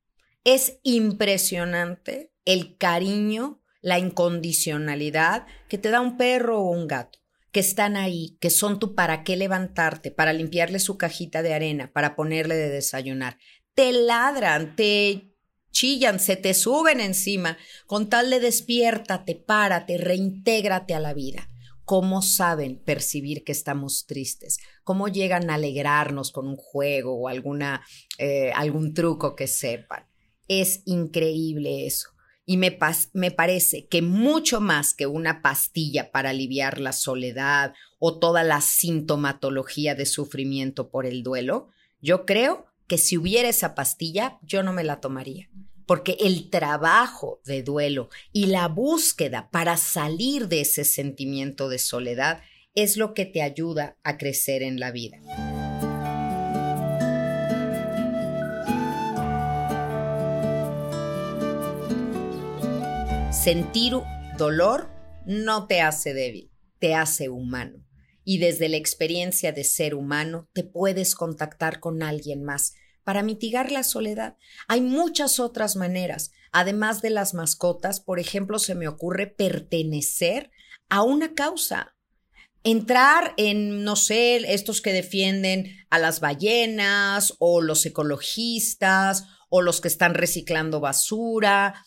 Es 0.44 0.80
impresionante 0.84 2.34
el 2.46 2.78
cariño, 2.78 3.62
la 3.82 4.00
incondicionalidad 4.00 5.46
que 5.70 5.78
te 5.78 5.90
da 5.90 6.02
un 6.02 6.18
perro 6.18 6.60
o 6.60 6.72
un 6.72 6.88
gato, 6.88 7.20
que 7.52 7.60
están 7.60 7.96
ahí, 7.96 8.38
que 8.42 8.50
son 8.50 8.80
tú 8.80 8.96
para 8.96 9.24
qué 9.24 9.38
levantarte, 9.38 10.10
para 10.10 10.34
limpiarle 10.34 10.80
su 10.80 10.98
cajita 10.98 11.44
de 11.44 11.54
arena, 11.54 11.92
para 11.94 12.16
ponerle 12.16 12.56
de 12.56 12.70
desayunar. 12.70 13.38
Te 13.76 13.92
ladran, 13.92 14.76
te 14.76 15.31
chillan, 15.72 16.20
se 16.20 16.36
te 16.36 16.54
suben 16.54 17.00
encima, 17.00 17.58
con 17.86 18.10
tal 18.10 18.30
de 18.30 18.40
despiértate, 18.40 19.36
párate, 19.36 19.98
reintégrate 19.98 20.94
a 20.94 21.00
la 21.00 21.14
vida. 21.14 21.50
¿Cómo 21.84 22.22
saben 22.22 22.78
percibir 22.78 23.44
que 23.44 23.52
estamos 23.52 24.06
tristes? 24.06 24.60
¿Cómo 24.84 25.08
llegan 25.08 25.50
a 25.50 25.56
alegrarnos 25.56 26.32
con 26.32 26.48
un 26.48 26.56
juego 26.56 27.16
o 27.20 27.28
alguna, 27.28 27.86
eh, 28.18 28.52
algún 28.56 28.94
truco 28.94 29.36
que 29.36 29.48
sepan? 29.48 30.06
Es 30.48 30.84
increíble 30.86 31.86
eso. 31.86 32.10
Y 32.46 32.58
me, 32.58 32.78
me 33.14 33.32
parece 33.32 33.88
que 33.88 34.02
mucho 34.02 34.62
más 34.62 34.94
que 34.94 35.06
una 35.08 35.42
pastilla 35.42 36.12
para 36.12 36.30
aliviar 36.30 36.80
la 36.80 36.94
soledad 36.94 37.74
o 38.00 38.20
toda 38.20 38.44
la 38.44 38.62
sintomatología 38.62 39.96
de 39.96 40.06
sufrimiento 40.06 40.90
por 40.90 41.06
el 41.06 41.24
duelo, 41.24 41.70
yo 42.00 42.26
creo 42.26 42.71
que 42.92 42.98
si 42.98 43.18
hubiera 43.18 43.48
esa 43.48 43.74
pastilla, 43.74 44.38
yo 44.42 44.64
no 44.64 44.74
me 44.74 44.84
la 44.84 45.00
tomaría 45.00 45.50
porque 45.86 46.18
el 46.20 46.50
trabajo 46.50 47.40
de 47.46 47.64
duelo 47.64 48.10
y 48.34 48.48
la 48.48 48.68
búsqueda 48.68 49.50
para 49.50 49.78
salir 49.78 50.50
de 50.50 50.60
ese 50.60 50.84
sentimiento 50.84 51.70
de 51.70 51.80
soledad 51.80 52.42
es 52.76 52.98
lo 52.98 53.14
que 53.14 53.26
te 53.26 53.42
ayuda 53.42 53.98
a 54.04 54.18
crecer 54.18 54.62
en 54.62 54.78
la 54.78 54.92
vida. 54.92 55.20
Sentir 63.32 63.94
dolor 64.38 64.90
no 65.26 65.66
te 65.66 65.80
hace 65.80 66.14
débil, 66.14 66.52
te 66.80 66.94
hace 66.94 67.30
humano. 67.30 67.86
Y 68.26 68.38
desde 68.40 68.68
la 68.68 68.76
experiencia 68.76 69.54
de 69.54 69.64
ser 69.64 69.96
humano 69.96 70.50
te 70.52 70.66
puedes 70.66 71.16
contactar 71.16 71.80
con 71.80 72.04
alguien 72.04 72.44
más 72.44 72.74
para 73.04 73.24
mitigar 73.24 73.72
la 73.72 73.84
soledad. 73.84 74.38
Hay 74.68 74.82
muchas 74.82 75.40
otras 75.40 75.76
maneras. 75.76 76.32
Además 76.52 77.02
de 77.02 77.10
las 77.10 77.34
mascotas, 77.34 78.00
por 78.00 78.20
ejemplo, 78.20 78.60
se 78.60 78.76
me 78.76 78.88
ocurre 78.88 79.28
pertenecer 79.28 80.52
a 80.90 81.02
una 81.02 81.34
causa. 81.34 81.96
Entrar 82.64 83.34
en, 83.38 83.84
no 83.84 83.96
sé, 83.96 84.54
estos 84.54 84.82
que 84.82 84.94
defienden 84.94 85.78
a 85.90 85.98
las 85.98 86.20
ballenas 86.20 87.34
o 87.40 87.62
los 87.62 87.86
ecologistas 87.86 89.26
o 89.50 89.62
los 89.62 89.82
que 89.82 89.88
están 89.88 90.14
reciclando 90.14 90.80
basura. 90.80 91.84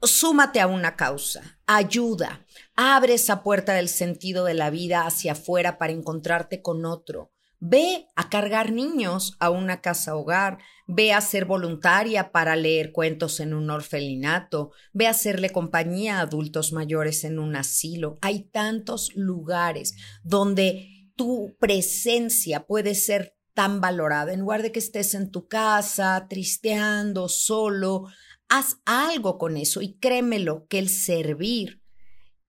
súmate 0.00 0.60
a 0.60 0.66
una 0.66 0.96
causa, 0.96 1.60
ayuda, 1.66 2.46
abre 2.74 3.14
esa 3.14 3.42
puerta 3.42 3.74
del 3.74 3.88
sentido 3.88 4.44
de 4.44 4.54
la 4.54 4.70
vida 4.70 5.06
hacia 5.06 5.32
afuera 5.32 5.78
para 5.78 5.92
encontrarte 5.92 6.62
con 6.62 6.84
otro 6.84 7.31
Ve 7.64 8.08
a 8.16 8.28
cargar 8.28 8.72
niños 8.72 9.36
a 9.38 9.50
una 9.50 9.82
casa 9.82 10.16
hogar, 10.16 10.58
ve 10.88 11.12
a 11.12 11.20
ser 11.20 11.44
voluntaria 11.44 12.32
para 12.32 12.56
leer 12.56 12.90
cuentos 12.90 13.38
en 13.38 13.54
un 13.54 13.70
orfelinato, 13.70 14.72
ve 14.92 15.06
a 15.06 15.10
hacerle 15.10 15.50
compañía 15.50 16.18
a 16.18 16.22
adultos 16.22 16.72
mayores 16.72 17.22
en 17.22 17.38
un 17.38 17.54
asilo. 17.54 18.18
Hay 18.20 18.48
tantos 18.48 19.12
lugares 19.14 19.94
donde 20.24 21.12
tu 21.14 21.56
presencia 21.60 22.66
puede 22.66 22.96
ser 22.96 23.36
tan 23.54 23.80
valorada. 23.80 24.32
En 24.32 24.40
lugar 24.40 24.62
de 24.62 24.72
que 24.72 24.80
estés 24.80 25.14
en 25.14 25.30
tu 25.30 25.46
casa, 25.46 26.26
tristeando, 26.28 27.28
solo, 27.28 28.08
haz 28.48 28.78
algo 28.86 29.38
con 29.38 29.56
eso 29.56 29.82
y 29.82 29.98
créemelo 30.00 30.66
que 30.66 30.80
el 30.80 30.88
servir 30.88 31.80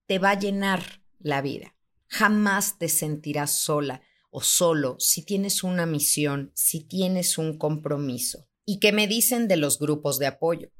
te 0.07 0.17
va 0.17 0.31
a 0.31 0.39
llenar 0.39 1.03
la 1.19 1.43
vida. 1.43 1.75
Jamás 2.07 2.79
te 2.79 2.89
sentirás 2.89 3.51
sola 3.51 4.01
o 4.33 4.41
solo 4.41 4.97
si 4.99 5.23
tienes 5.23 5.63
una 5.63 5.85
misión, 5.85 6.51
si 6.55 6.81
tienes 6.81 7.37
un 7.37 7.57
compromiso. 7.57 8.47
¿Y 8.65 8.79
qué 8.79 8.91
me 8.91 9.07
dicen 9.07 9.47
de 9.47 9.57
los 9.57 9.77
grupos 9.77 10.17
de 10.17 10.25
apoyo? 10.25 10.71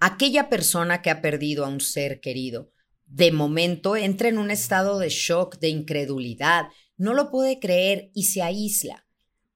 Aquella 0.00 0.48
persona 0.48 1.02
que 1.02 1.10
ha 1.10 1.20
perdido 1.20 1.64
a 1.64 1.68
un 1.68 1.80
ser 1.80 2.20
querido, 2.20 2.72
de 3.04 3.30
momento 3.30 3.96
entra 3.96 4.28
en 4.28 4.38
un 4.38 4.50
estado 4.50 4.98
de 4.98 5.10
shock, 5.10 5.58
de 5.58 5.68
incredulidad, 5.68 6.68
no 6.96 7.12
lo 7.12 7.30
puede 7.30 7.60
creer 7.60 8.10
y 8.14 8.24
se 8.24 8.40
aísla. 8.40 9.06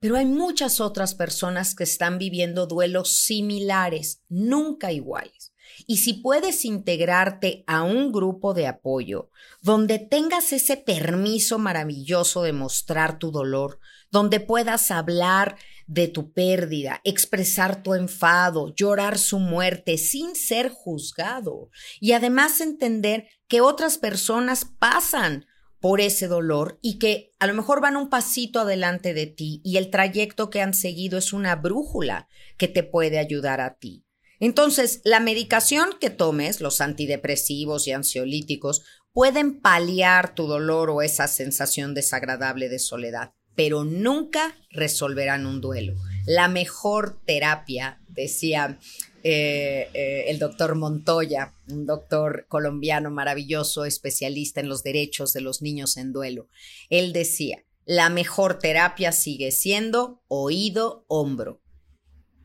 Pero 0.01 0.17
hay 0.17 0.27
muchas 0.27 0.79
otras 0.81 1.15
personas 1.15 1.75
que 1.75 1.85
están 1.85 2.19
viviendo 2.19 2.67
duelos 2.67 3.17
similares, 3.17 4.23
nunca 4.29 4.93
iguales. 4.93 5.46
Y 5.87 5.99
si 5.99 6.15
puedes 6.15 6.65
integrarte 6.65 7.63
a 7.69 7.85
un 7.85 8.11
grupo 8.11 8.55
de 8.55 8.67
apoyo 8.67 9.31
donde 9.63 10.01
tengas 10.01 10.53
ese 10.53 10.77
permiso 10.77 11.59
maravilloso 11.59 12.43
de 12.43 12.53
mostrar 12.53 13.19
tu 13.19 13.31
dolor, 13.31 13.79
donde 14.11 14.41
puedas 14.41 14.91
hablar 14.91 15.57
de 15.87 16.09
tu 16.09 16.33
pérdida, 16.33 17.01
expresar 17.05 17.83
tu 17.83 17.95
enfado, 17.95 18.75
llorar 18.75 19.19
su 19.19 19.39
muerte 19.39 19.99
sin 19.99 20.35
ser 20.35 20.71
juzgado 20.71 21.71
y 22.01 22.13
además 22.13 22.61
entender 22.61 23.29
que 23.47 23.61
otras 23.61 23.99
personas 23.99 24.65
pasan 24.65 25.47
por 25.81 26.01
ese 26.01 26.27
dolor 26.27 26.79
y 26.83 26.99
que 26.99 27.33
a 27.39 27.47
lo 27.47 27.55
mejor 27.55 27.81
van 27.81 27.97
un 27.97 28.09
pasito 28.09 28.61
adelante 28.61 29.15
de 29.15 29.27
ti 29.27 29.61
y 29.63 29.77
el 29.77 29.91
trayecto 29.91 30.51
que 30.51 30.61
han 30.61 30.75
seguido 30.75 31.19
es 31.19 31.33
una 31.33 31.55
brújula 31.55 32.29
que 32.57 32.67
te 32.67 32.83
puede 32.83 33.19
ayudar 33.19 33.61
a 33.61 33.75
ti. 33.75 34.06
Entonces, 34.41 35.01
la 35.05 35.21
medicación 35.21 35.91
que 36.01 36.11
tomes, 36.11 36.61
los 36.61 36.81
antidepresivos 36.81 37.87
y 37.87 37.93
ansiolíticos, 37.93 38.83
pueden 39.13 39.61
paliar 39.61 40.35
tu 40.35 40.47
dolor 40.47 40.91
o 40.91 41.01
esa 41.01 41.27
sensación 41.27 41.95
desagradable 41.95 42.69
de 42.69 42.79
soledad, 42.79 43.33
pero 43.55 43.83
nunca 43.83 44.55
resolverán 44.71 45.47
un 45.47 45.63
duelo. 45.63 45.95
La 46.27 46.49
mejor 46.49 47.19
terapia, 47.25 47.99
decía 48.09 48.79
eh, 49.23 49.89
eh, 49.95 50.25
el 50.29 50.39
doctor 50.39 50.75
Montoya, 50.75 51.55
un 51.71 51.87
doctor 51.87 52.45
colombiano 52.49 53.11
maravilloso, 53.11 53.87
especialista 53.87 54.61
en 54.61 54.69
los 54.69 54.83
derechos 54.83 55.33
de 55.33 55.41
los 55.41 55.63
niños 55.63 55.97
en 55.97 56.13
duelo, 56.13 56.49
él 56.91 57.15
decía, 57.15 57.65
la 57.87 58.11
mejor 58.11 58.59
terapia 58.59 59.13
sigue 59.13 59.51
siendo 59.51 60.23
oído-hombro 60.29 61.63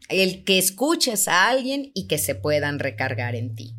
el 0.09 0.43
que 0.43 0.57
escuches 0.57 1.27
a 1.27 1.49
alguien 1.49 1.91
y 1.93 2.07
que 2.07 2.17
se 2.17 2.35
puedan 2.35 2.79
recargar 2.79 3.35
en 3.35 3.55
ti. 3.55 3.75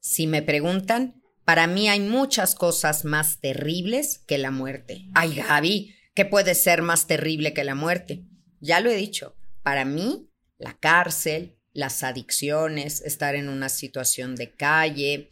Si 0.00 0.26
me 0.26 0.42
preguntan, 0.42 1.22
para 1.44 1.66
mí 1.66 1.88
hay 1.88 2.00
muchas 2.00 2.54
cosas 2.54 3.04
más 3.04 3.40
terribles 3.40 4.18
que 4.26 4.38
la 4.38 4.50
muerte. 4.50 5.06
Ay, 5.14 5.34
Gaby, 5.36 5.94
¿qué 6.14 6.24
puede 6.24 6.54
ser 6.54 6.82
más 6.82 7.06
terrible 7.06 7.54
que 7.54 7.64
la 7.64 7.74
muerte? 7.74 8.24
Ya 8.60 8.80
lo 8.80 8.90
he 8.90 8.96
dicho, 8.96 9.36
para 9.62 9.84
mí, 9.84 10.30
la 10.58 10.76
cárcel, 10.78 11.58
las 11.72 12.02
adicciones, 12.02 13.00
estar 13.02 13.34
en 13.34 13.48
una 13.48 13.68
situación 13.68 14.34
de 14.34 14.52
calle, 14.52 15.30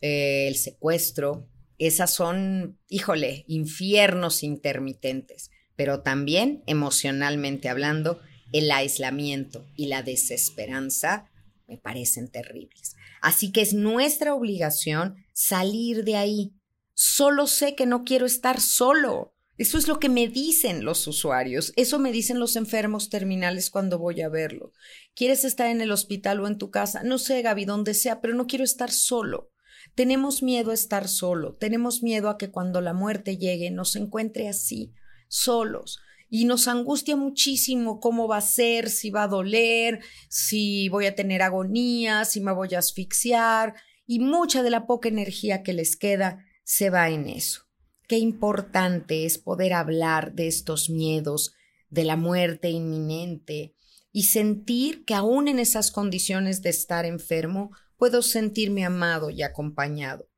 eh, 0.00 0.46
el 0.48 0.56
secuestro, 0.56 1.48
esas 1.78 2.14
son, 2.14 2.78
híjole, 2.88 3.44
infiernos 3.48 4.42
intermitentes, 4.42 5.50
pero 5.74 6.02
también 6.02 6.62
emocionalmente 6.66 7.68
hablando, 7.68 8.20
el 8.52 8.70
aislamiento 8.70 9.66
y 9.76 9.86
la 9.86 10.02
desesperanza 10.02 11.30
me 11.66 11.78
parecen 11.78 12.30
terribles. 12.30 12.94
Así 13.20 13.50
que 13.50 13.62
es 13.62 13.72
nuestra 13.72 14.34
obligación 14.34 15.16
salir 15.32 16.04
de 16.04 16.16
ahí. 16.16 16.54
Solo 16.94 17.46
sé 17.46 17.74
que 17.74 17.86
no 17.86 18.04
quiero 18.04 18.26
estar 18.26 18.60
solo. 18.60 19.34
Eso 19.58 19.78
es 19.78 19.86
lo 19.86 19.98
que 19.98 20.08
me 20.08 20.28
dicen 20.28 20.84
los 20.84 21.06
usuarios, 21.06 21.72
eso 21.76 21.98
me 21.98 22.10
dicen 22.10 22.40
los 22.40 22.56
enfermos 22.56 23.10
terminales 23.10 23.70
cuando 23.70 23.98
voy 23.98 24.22
a 24.22 24.28
verlo. 24.28 24.72
¿Quieres 25.14 25.44
estar 25.44 25.68
en 25.68 25.80
el 25.80 25.92
hospital 25.92 26.40
o 26.40 26.46
en 26.46 26.58
tu 26.58 26.70
casa? 26.70 27.02
No 27.02 27.18
sé, 27.18 27.42
Gaby, 27.42 27.66
donde 27.66 27.94
sea, 27.94 28.20
pero 28.20 28.34
no 28.34 28.46
quiero 28.46 28.64
estar 28.64 28.90
solo. 28.90 29.50
Tenemos 29.94 30.42
miedo 30.42 30.70
a 30.70 30.74
estar 30.74 31.06
solo, 31.06 31.54
tenemos 31.54 32.02
miedo 32.02 32.30
a 32.30 32.38
que 32.38 32.50
cuando 32.50 32.80
la 32.80 32.94
muerte 32.94 33.36
llegue 33.36 33.70
nos 33.70 33.94
encuentre 33.94 34.48
así, 34.48 34.94
solos 35.28 36.00
y 36.34 36.46
nos 36.46 36.66
angustia 36.66 37.14
muchísimo 37.14 38.00
cómo 38.00 38.26
va 38.26 38.38
a 38.38 38.40
ser, 38.40 38.88
si 38.88 39.10
va 39.10 39.24
a 39.24 39.28
doler, 39.28 40.00
si 40.30 40.88
voy 40.88 41.04
a 41.04 41.14
tener 41.14 41.42
agonía, 41.42 42.24
si 42.24 42.40
me 42.40 42.54
voy 42.54 42.70
a 42.74 42.78
asfixiar 42.78 43.74
y 44.06 44.18
mucha 44.18 44.62
de 44.62 44.70
la 44.70 44.86
poca 44.86 45.10
energía 45.10 45.62
que 45.62 45.74
les 45.74 45.94
queda 45.94 46.42
se 46.64 46.88
va 46.88 47.10
en 47.10 47.28
eso. 47.28 47.64
Qué 48.08 48.16
importante 48.16 49.26
es 49.26 49.36
poder 49.36 49.74
hablar 49.74 50.32
de 50.32 50.46
estos 50.46 50.88
miedos, 50.88 51.52
de 51.90 52.04
la 52.04 52.16
muerte 52.16 52.70
inminente 52.70 53.74
y 54.10 54.22
sentir 54.22 55.04
que 55.04 55.12
aún 55.12 55.48
en 55.48 55.58
esas 55.58 55.90
condiciones 55.90 56.62
de 56.62 56.70
estar 56.70 57.04
enfermo 57.04 57.72
puedo 57.98 58.22
sentirme 58.22 58.86
amado 58.86 59.28
y 59.28 59.42
acompañado. 59.42 60.31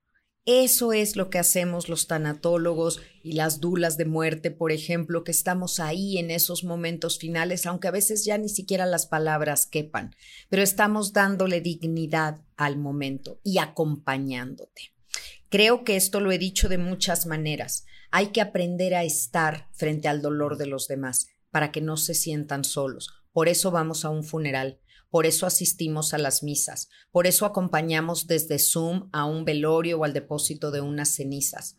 Eso 0.46 0.92
es 0.92 1.16
lo 1.16 1.30
que 1.30 1.38
hacemos 1.38 1.88
los 1.88 2.06
tanatólogos 2.06 3.00
y 3.22 3.32
las 3.32 3.60
dulas 3.60 3.96
de 3.96 4.04
muerte, 4.04 4.50
por 4.50 4.72
ejemplo, 4.72 5.24
que 5.24 5.30
estamos 5.30 5.80
ahí 5.80 6.18
en 6.18 6.30
esos 6.30 6.64
momentos 6.64 7.18
finales, 7.18 7.64
aunque 7.64 7.88
a 7.88 7.92
veces 7.92 8.26
ya 8.26 8.36
ni 8.36 8.50
siquiera 8.50 8.84
las 8.84 9.06
palabras 9.06 9.64
quepan, 9.64 10.14
pero 10.50 10.62
estamos 10.62 11.14
dándole 11.14 11.62
dignidad 11.62 12.42
al 12.58 12.76
momento 12.76 13.40
y 13.42 13.56
acompañándote. 13.56 14.92
Creo 15.48 15.82
que 15.82 15.96
esto 15.96 16.20
lo 16.20 16.30
he 16.30 16.38
dicho 16.38 16.68
de 16.68 16.76
muchas 16.76 17.24
maneras. 17.24 17.86
Hay 18.10 18.26
que 18.26 18.42
aprender 18.42 18.94
a 18.94 19.04
estar 19.04 19.68
frente 19.72 20.08
al 20.08 20.20
dolor 20.20 20.58
de 20.58 20.66
los 20.66 20.88
demás 20.88 21.28
para 21.50 21.72
que 21.72 21.80
no 21.80 21.96
se 21.96 22.12
sientan 22.12 22.64
solos. 22.64 23.08
Por 23.32 23.48
eso 23.48 23.70
vamos 23.70 24.04
a 24.04 24.10
un 24.10 24.24
funeral, 24.24 24.78
por 25.14 25.26
eso 25.26 25.46
asistimos 25.46 26.12
a 26.12 26.18
las 26.18 26.42
misas, 26.42 26.88
por 27.12 27.28
eso 27.28 27.46
acompañamos 27.46 28.26
desde 28.26 28.58
Zoom 28.58 29.10
a 29.12 29.26
un 29.26 29.44
velorio 29.44 30.00
o 30.00 30.04
al 30.04 30.12
depósito 30.12 30.72
de 30.72 30.80
unas 30.80 31.08
cenizas, 31.10 31.78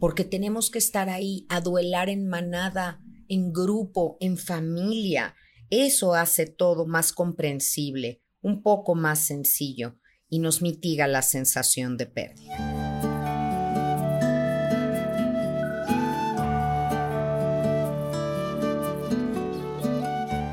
porque 0.00 0.24
tenemos 0.24 0.68
que 0.68 0.80
estar 0.80 1.08
ahí 1.08 1.46
a 1.48 1.60
duelar 1.60 2.08
en 2.08 2.26
manada, 2.26 3.00
en 3.28 3.52
grupo, 3.52 4.16
en 4.18 4.36
familia. 4.36 5.36
Eso 5.70 6.14
hace 6.14 6.46
todo 6.46 6.84
más 6.84 7.12
comprensible, 7.12 8.20
un 8.40 8.64
poco 8.64 8.96
más 8.96 9.20
sencillo 9.20 10.00
y 10.28 10.40
nos 10.40 10.60
mitiga 10.60 11.06
la 11.06 11.22
sensación 11.22 11.96
de 11.96 12.06
pérdida. 12.06 12.71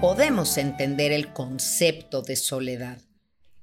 Podemos 0.10 0.58
entender 0.58 1.12
el 1.12 1.34
concepto 1.34 2.24
de 2.24 2.36
soledad. 2.36 3.00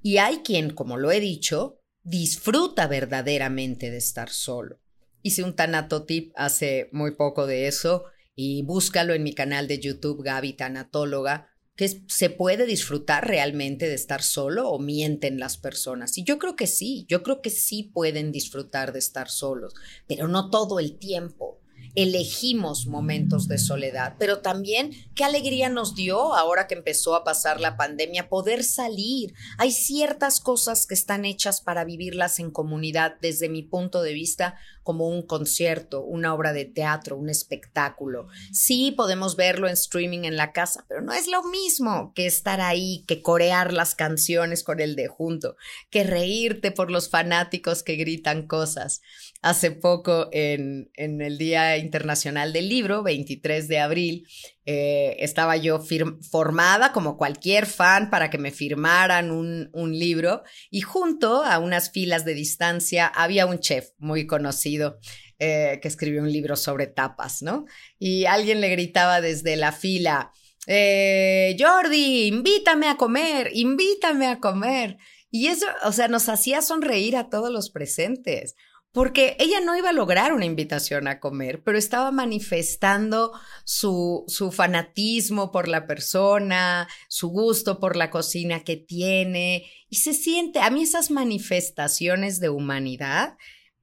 Y 0.00 0.18
hay 0.18 0.44
quien, 0.44 0.70
como 0.70 0.96
lo 0.96 1.10
he 1.10 1.18
dicho, 1.18 1.80
disfruta 2.04 2.86
verdaderamente 2.86 3.90
de 3.90 3.96
estar 3.96 4.30
solo. 4.30 4.78
Hice 5.22 5.42
un 5.42 5.56
tanatotip 5.56 6.32
hace 6.36 6.88
muy 6.92 7.16
poco 7.16 7.48
de 7.48 7.66
eso 7.66 8.04
y 8.36 8.62
búscalo 8.62 9.12
en 9.12 9.24
mi 9.24 9.34
canal 9.34 9.66
de 9.66 9.80
YouTube 9.80 10.22
Gaby 10.22 10.52
Tanatóloga, 10.52 11.48
que 11.74 12.04
se 12.06 12.30
puede 12.30 12.64
disfrutar 12.64 13.26
realmente 13.26 13.88
de 13.88 13.94
estar 13.94 14.22
solo 14.22 14.68
o 14.68 14.78
mienten 14.78 15.40
las 15.40 15.56
personas. 15.56 16.16
Y 16.16 16.22
yo 16.22 16.38
creo 16.38 16.54
que 16.54 16.68
sí, 16.68 17.06
yo 17.08 17.24
creo 17.24 17.42
que 17.42 17.50
sí 17.50 17.90
pueden 17.92 18.30
disfrutar 18.30 18.92
de 18.92 19.00
estar 19.00 19.28
solos, 19.28 19.74
pero 20.06 20.28
no 20.28 20.48
todo 20.50 20.78
el 20.78 20.96
tiempo 20.96 21.58
elegimos 21.96 22.86
momentos 22.86 23.48
de 23.48 23.58
soledad, 23.58 24.14
pero 24.18 24.40
también 24.40 24.92
qué 25.14 25.24
alegría 25.24 25.68
nos 25.70 25.94
dio 25.94 26.34
ahora 26.34 26.66
que 26.66 26.74
empezó 26.74 27.16
a 27.16 27.24
pasar 27.24 27.58
la 27.58 27.76
pandemia 27.76 28.28
poder 28.28 28.62
salir. 28.62 29.34
Hay 29.58 29.72
ciertas 29.72 30.40
cosas 30.40 30.86
que 30.86 30.94
están 30.94 31.24
hechas 31.24 31.60
para 31.60 31.84
vivirlas 31.84 32.38
en 32.38 32.50
comunidad 32.50 33.16
desde 33.20 33.48
mi 33.48 33.62
punto 33.62 34.02
de 34.02 34.12
vista 34.12 34.56
como 34.86 35.08
un 35.08 35.22
concierto, 35.22 36.04
una 36.04 36.32
obra 36.32 36.52
de 36.52 36.64
teatro, 36.64 37.16
un 37.16 37.28
espectáculo. 37.28 38.28
Sí, 38.52 38.92
podemos 38.92 39.34
verlo 39.34 39.66
en 39.66 39.72
streaming 39.72 40.20
en 40.24 40.36
la 40.36 40.52
casa, 40.52 40.84
pero 40.88 41.00
no 41.00 41.12
es 41.12 41.26
lo 41.26 41.42
mismo 41.42 42.12
que 42.14 42.26
estar 42.26 42.60
ahí, 42.60 43.04
que 43.08 43.20
corear 43.20 43.72
las 43.72 43.96
canciones 43.96 44.62
con 44.62 44.78
el 44.78 44.94
de 44.94 45.08
junto, 45.08 45.56
que 45.90 46.04
reírte 46.04 46.70
por 46.70 46.92
los 46.92 47.08
fanáticos 47.08 47.82
que 47.82 47.96
gritan 47.96 48.46
cosas. 48.46 49.00
Hace 49.46 49.70
poco 49.70 50.28
en, 50.32 50.90
el 50.96 51.38
Día 51.38 51.76
Internacional 51.76 52.52
del 52.52 52.68
Libro, 52.68 53.04
23 53.04 53.68
de 53.68 53.78
abril, 53.78 54.26
eh, 54.64 55.16
estaba 55.20 55.56
yo 55.56 55.80
formada 56.28 56.90
como 56.90 57.16
cualquier 57.16 57.66
fan 57.66 58.10
para 58.10 58.28
que 58.28 58.38
me 58.38 58.50
firmaran 58.50 59.30
un, 59.30 59.70
libro 59.96 60.42
y 60.68 60.80
junto 60.80 61.44
a 61.44 61.60
unas 61.60 61.92
filas 61.92 62.24
de 62.24 62.34
distancia 62.34 63.06
había 63.06 63.46
un 63.46 63.60
chef 63.60 63.90
muy 63.98 64.26
conocido 64.26 64.98
eh, 65.38 65.78
que 65.80 65.86
escribió 65.86 66.22
un 66.22 66.32
libro 66.32 66.56
sobre 66.56 66.88
tapas, 66.88 67.40
¿no? 67.40 67.66
Y 68.00 68.24
alguien 68.24 68.60
le 68.60 68.68
gritaba 68.68 69.20
desde 69.20 69.54
la 69.54 69.70
fila, 69.70 70.32
eh, 70.66 71.56
Jordi, 71.56 72.26
invítame 72.26 72.88
a 72.88 72.96
comer, 72.96 73.50
invítame 73.54 74.26
a 74.26 74.40
comer. 74.40 74.96
Y 75.30 75.48
eso, 75.48 75.66
o 75.84 75.92
sea, 75.92 76.08
nos 76.08 76.28
hacía 76.28 76.62
sonreír 76.62 77.16
a 77.16 77.28
todos 77.28 77.52
los 77.52 77.70
presentes, 77.70 78.56
porque 78.96 79.36
ella 79.38 79.60
no 79.60 79.76
iba 79.76 79.90
a 79.90 79.92
lograr 79.92 80.32
una 80.32 80.46
invitación 80.46 81.06
a 81.06 81.20
comer, 81.20 81.62
pero 81.62 81.76
estaba 81.76 82.10
manifestando 82.12 83.30
su, 83.62 84.24
su 84.26 84.50
fanatismo 84.52 85.52
por 85.52 85.68
la 85.68 85.86
persona, 85.86 86.88
su 87.06 87.28
gusto 87.28 87.78
por 87.78 87.94
la 87.94 88.10
cocina 88.10 88.64
que 88.64 88.78
tiene, 88.78 89.66
y 89.90 89.96
se 89.96 90.14
siente, 90.14 90.60
a 90.60 90.70
mí 90.70 90.82
esas 90.82 91.10
manifestaciones 91.10 92.40
de 92.40 92.48
humanidad, 92.48 93.36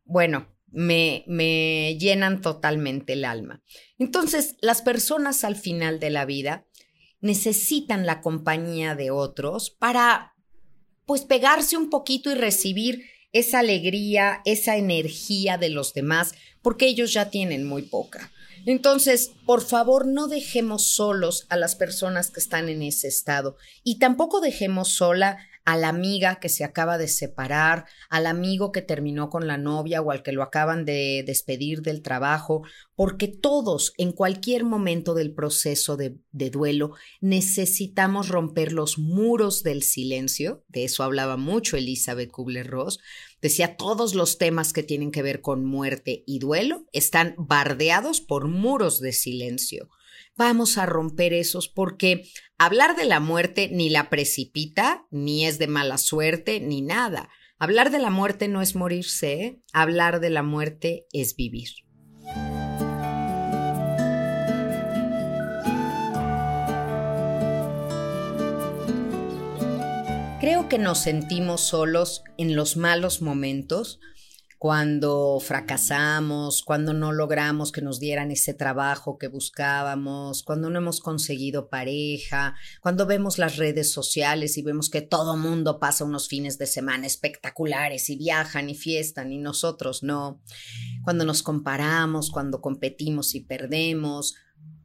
bueno, 0.03 0.47
me, 0.71 1.23
me 1.27 1.95
llenan 1.99 2.41
totalmente 2.41 3.13
el 3.13 3.25
alma. 3.25 3.61
Entonces, 3.99 4.55
las 4.61 4.81
personas 4.81 5.43
al 5.43 5.55
final 5.55 5.99
de 5.99 6.09
la 6.09 6.25
vida 6.25 6.65
necesitan 7.21 8.07
la 8.07 8.19
compañía 8.19 8.95
de 8.95 9.11
otros 9.11 9.69
para, 9.69 10.33
pues, 11.05 11.21
pegarse 11.21 11.77
un 11.77 11.91
poquito 11.91 12.31
y 12.31 12.33
recibir 12.33 13.12
esa 13.33 13.59
alegría, 13.59 14.41
esa 14.45 14.77
energía 14.77 15.57
de 15.57 15.69
los 15.69 15.93
demás, 15.93 16.33
porque 16.61 16.87
ellos 16.87 17.11
ya 17.11 17.29
tienen 17.29 17.65
muy 17.65 17.81
poca. 17.81 18.31
Entonces, 18.65 19.31
por 19.45 19.61
favor, 19.61 20.07
no 20.07 20.27
dejemos 20.27 20.87
solos 20.87 21.45
a 21.49 21.57
las 21.57 21.75
personas 21.75 22.31
que 22.31 22.39
están 22.39 22.69
en 22.69 22.81
ese 22.81 23.09
estado 23.09 23.57
y 23.83 23.99
tampoco 23.99 24.39
dejemos 24.39 24.93
sola 24.93 25.37
a 25.65 25.77
la 25.77 25.89
amiga 25.89 26.39
que 26.39 26.49
se 26.49 26.63
acaba 26.63 26.97
de 26.97 27.07
separar, 27.07 27.85
al 28.09 28.25
amigo 28.25 28.71
que 28.71 28.81
terminó 28.81 29.29
con 29.29 29.47
la 29.47 29.57
novia 29.57 30.01
o 30.01 30.11
al 30.11 30.23
que 30.23 30.31
lo 30.31 30.43
acaban 30.43 30.85
de 30.85 31.23
despedir 31.25 31.81
del 31.81 32.01
trabajo, 32.01 32.63
porque 32.95 33.27
todos 33.27 33.93
en 33.97 34.11
cualquier 34.11 34.65
momento 34.65 35.13
del 35.13 35.33
proceso 35.33 35.97
de, 35.97 36.17
duelo 36.31 36.91
necesitamos 37.21 38.29
romper 38.29 38.73
los 38.73 38.97
muros 38.97 39.63
del 39.63 39.83
silencio, 39.83 40.63
de 40.67 40.83
eso 40.83 41.03
hablaba 41.03 41.37
mucho 41.37 41.77
Elizabeth 41.77 42.31
Kubler-Ross, 42.31 42.99
decía 43.41 43.77
todos 43.77 44.15
los 44.15 44.37
temas 44.37 44.73
que 44.73 44.83
tienen 44.83 45.11
que 45.11 45.21
ver 45.21 45.41
con 45.41 45.65
muerte 45.65 46.23
y 46.27 46.39
duelo 46.39 46.85
están 46.91 47.35
bardeados 47.37 48.21
por 48.21 48.47
muros 48.47 48.99
de 48.99 49.13
silencio. 49.13 49.89
Vamos 50.35 50.79
a 50.79 50.87
romper 50.87 51.31
esos 51.31 51.67
porque 51.67 52.23
hablar 52.57 52.95
de 52.95 53.05
la 53.05 53.19
muerte 53.19 53.69
ni 53.71 53.89
la 53.89 54.09
precipita, 54.09 55.05
ni 55.11 55.45
es 55.45 55.59
de 55.59 55.67
mala 55.67 55.99
suerte, 55.99 56.59
ni 56.59 56.81
nada. 56.81 57.29
Hablar 57.59 57.91
de 57.91 57.99
la 57.99 58.09
muerte 58.09 58.47
no 58.47 58.63
es 58.63 58.75
morirse, 58.75 59.33
¿eh? 59.33 59.61
hablar 59.73 60.19
de 60.21 60.31
la 60.31 60.41
muerte 60.41 61.05
es 61.13 61.35
vivir. 61.35 61.69
Creo 70.39 70.67
que 70.67 70.79
nos 70.79 70.97
sentimos 70.97 71.61
solos 71.61 72.23
en 72.37 72.55
los 72.55 72.75
malos 72.75 73.21
momentos 73.21 73.99
cuando 74.63 75.41
fracasamos, 75.41 76.63
cuando 76.63 76.93
no 76.93 77.11
logramos 77.11 77.73
que 77.73 77.81
nos 77.81 77.99
dieran 77.99 78.31
ese 78.31 78.53
trabajo 78.53 79.17
que 79.17 79.27
buscábamos, 79.27 80.41
cuando 80.41 80.69
no 80.69 80.77
hemos 80.79 81.01
conseguido 81.01 81.67
pareja, 81.67 82.55
cuando 82.79 83.05
vemos 83.05 83.37
las 83.37 83.57
redes 83.57 83.91
sociales 83.91 84.57
y 84.57 84.61
vemos 84.61 84.89
que 84.89 85.01
todo 85.01 85.35
mundo 85.35 85.81
pasa 85.81 86.05
unos 86.05 86.29
fines 86.29 86.57
de 86.59 86.67
semana 86.67 87.07
espectaculares 87.07 88.09
y 88.09 88.15
viajan 88.15 88.69
y 88.69 88.75
fiestan 88.75 89.33
y 89.33 89.37
nosotros 89.37 90.01
no, 90.01 90.41
cuando 91.03 91.25
nos 91.25 91.43
comparamos, 91.43 92.31
cuando 92.31 92.61
competimos 92.61 93.35
y 93.35 93.41
perdemos, 93.41 94.35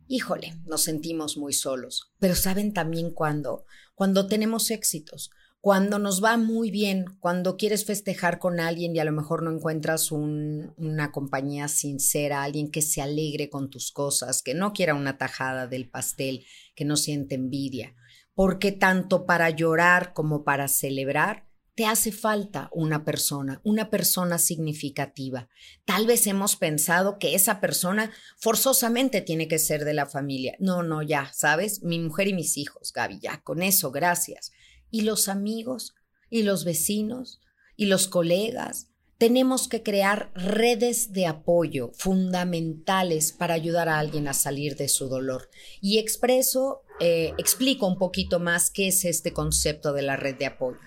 híjole, 0.08 0.60
nos 0.66 0.82
sentimos 0.82 1.36
muy 1.36 1.52
solos. 1.52 2.10
Pero 2.18 2.34
saben 2.34 2.72
también 2.72 3.12
cuando, 3.12 3.64
cuando 3.94 4.26
tenemos 4.26 4.72
éxitos, 4.72 5.30
cuando 5.60 5.98
nos 5.98 6.22
va 6.22 6.36
muy 6.36 6.70
bien, 6.70 7.04
cuando 7.18 7.56
quieres 7.56 7.84
festejar 7.84 8.38
con 8.38 8.60
alguien 8.60 8.94
y 8.94 9.00
a 9.00 9.04
lo 9.04 9.12
mejor 9.12 9.42
no 9.42 9.50
encuentras 9.50 10.12
una 10.12 11.10
compañía 11.10 11.66
sincera, 11.66 12.44
alguien 12.44 12.70
que 12.70 12.80
se 12.80 13.02
alegre 13.02 13.50
con 13.50 13.68
tus 13.68 13.90
cosas, 13.90 14.42
que 14.42 14.54
no 14.54 14.72
quiera 14.72 14.94
una 14.94 15.18
tajada 15.18 15.66
del 15.66 15.90
pastel, 15.90 16.44
que 16.76 16.84
no 16.84 16.96
siente 16.96 17.34
envidia, 17.34 17.96
porque 18.34 18.70
tanto 18.70 19.26
para 19.26 19.50
llorar 19.50 20.12
como 20.14 20.44
para 20.44 20.68
celebrar, 20.68 21.48
te 21.74 21.86
hace 21.86 22.10
falta 22.10 22.70
una 22.72 23.04
persona, 23.04 23.60
una 23.62 23.88
persona 23.88 24.38
significativa. 24.38 25.48
Tal 25.84 26.06
vez 26.06 26.26
hemos 26.26 26.56
pensado 26.56 27.18
que 27.18 27.36
esa 27.36 27.60
persona 27.60 28.12
forzosamente 28.36 29.20
tiene 29.22 29.46
que 29.46 29.60
ser 29.60 29.84
de 29.84 29.94
la 29.94 30.06
familia. 30.06 30.56
No, 30.58 30.82
no, 30.82 31.02
ya, 31.02 31.30
¿sabes? 31.32 31.82
Mi 31.84 32.00
mujer 32.00 32.26
y 32.26 32.32
mis 32.32 32.56
hijos, 32.56 32.92
Gaby, 32.92 33.20
ya, 33.20 33.42
con 33.42 33.62
eso, 33.62 33.92
gracias 33.92 34.50
y 34.90 35.02
los 35.02 35.28
amigos 35.28 35.94
y 36.30 36.42
los 36.42 36.64
vecinos 36.64 37.40
y 37.76 37.86
los 37.86 38.08
colegas. 38.08 38.88
Tenemos 39.18 39.66
que 39.66 39.82
crear 39.82 40.30
redes 40.34 41.12
de 41.12 41.26
apoyo 41.26 41.90
fundamentales 41.94 43.32
para 43.32 43.54
ayudar 43.54 43.88
a 43.88 43.98
alguien 43.98 44.28
a 44.28 44.32
salir 44.32 44.76
de 44.76 44.88
su 44.88 45.08
dolor. 45.08 45.50
Y 45.80 45.98
expreso, 45.98 46.82
eh, 47.00 47.32
explico 47.36 47.86
un 47.88 47.98
poquito 47.98 48.38
más 48.38 48.70
qué 48.70 48.88
es 48.88 49.04
este 49.04 49.32
concepto 49.32 49.92
de 49.92 50.02
la 50.02 50.16
red 50.16 50.36
de 50.36 50.46
apoyo. 50.46 50.78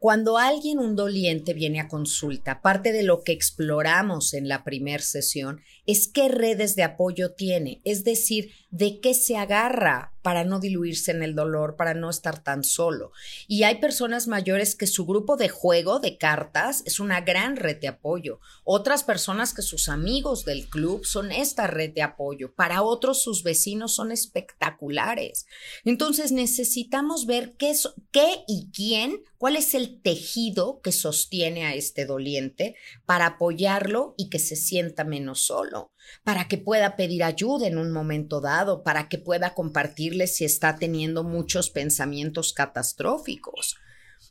Cuando 0.00 0.38
alguien, 0.38 0.78
un 0.78 0.96
doliente, 0.96 1.52
viene 1.52 1.78
a 1.78 1.86
consulta, 1.86 2.62
parte 2.62 2.90
de 2.90 3.02
lo 3.02 3.22
que 3.22 3.32
exploramos 3.32 4.32
en 4.32 4.48
la 4.48 4.64
primera 4.64 5.02
sesión 5.02 5.60
es 5.84 6.08
qué 6.08 6.30
redes 6.30 6.74
de 6.74 6.84
apoyo 6.84 7.34
tiene, 7.34 7.82
es 7.84 8.02
decir, 8.02 8.50
de 8.70 8.98
qué 9.00 9.12
se 9.12 9.36
agarra 9.36 10.14
para 10.22 10.44
no 10.44 10.60
diluirse 10.60 11.10
en 11.10 11.22
el 11.22 11.34
dolor, 11.34 11.76
para 11.76 11.94
no 11.94 12.10
estar 12.10 12.42
tan 12.42 12.64
solo. 12.64 13.12
Y 13.46 13.62
hay 13.62 13.76
personas 13.76 14.26
mayores 14.26 14.74
que 14.74 14.86
su 14.86 15.06
grupo 15.06 15.36
de 15.36 15.48
juego 15.48 16.00
de 16.00 16.18
cartas 16.18 16.82
es 16.84 17.00
una 17.00 17.20
gran 17.20 17.56
red 17.56 17.78
de 17.78 17.88
apoyo. 17.88 18.40
Otras 18.64 19.04
personas 19.04 19.54
que 19.54 19.62
sus 19.62 19.88
amigos 19.88 20.44
del 20.44 20.68
club 20.68 21.04
son 21.04 21.32
esta 21.32 21.66
red 21.66 21.92
de 21.92 22.02
apoyo. 22.02 22.54
Para 22.54 22.82
otros 22.82 23.22
sus 23.22 23.42
vecinos 23.42 23.94
son 23.94 24.12
espectaculares. 24.12 25.46
Entonces 25.84 26.32
necesitamos 26.32 27.26
ver 27.26 27.54
qué, 27.56 27.70
es, 27.70 27.88
qué 28.10 28.44
y 28.46 28.68
quién, 28.74 29.22
cuál 29.38 29.56
es 29.56 29.74
el 29.74 30.00
tejido 30.02 30.80
que 30.82 30.92
sostiene 30.92 31.64
a 31.64 31.74
este 31.74 32.04
doliente 32.04 32.76
para 33.06 33.26
apoyarlo 33.26 34.14
y 34.16 34.28
que 34.28 34.38
se 34.38 34.56
sienta 34.56 35.04
menos 35.04 35.42
solo 35.42 35.92
para 36.24 36.48
que 36.48 36.58
pueda 36.58 36.96
pedir 36.96 37.24
ayuda 37.24 37.66
en 37.66 37.78
un 37.78 37.92
momento 37.92 38.40
dado, 38.40 38.82
para 38.82 39.08
que 39.08 39.18
pueda 39.18 39.54
compartirle 39.54 40.26
si 40.26 40.44
está 40.44 40.76
teniendo 40.76 41.24
muchos 41.24 41.70
pensamientos 41.70 42.52
catastróficos. 42.52 43.76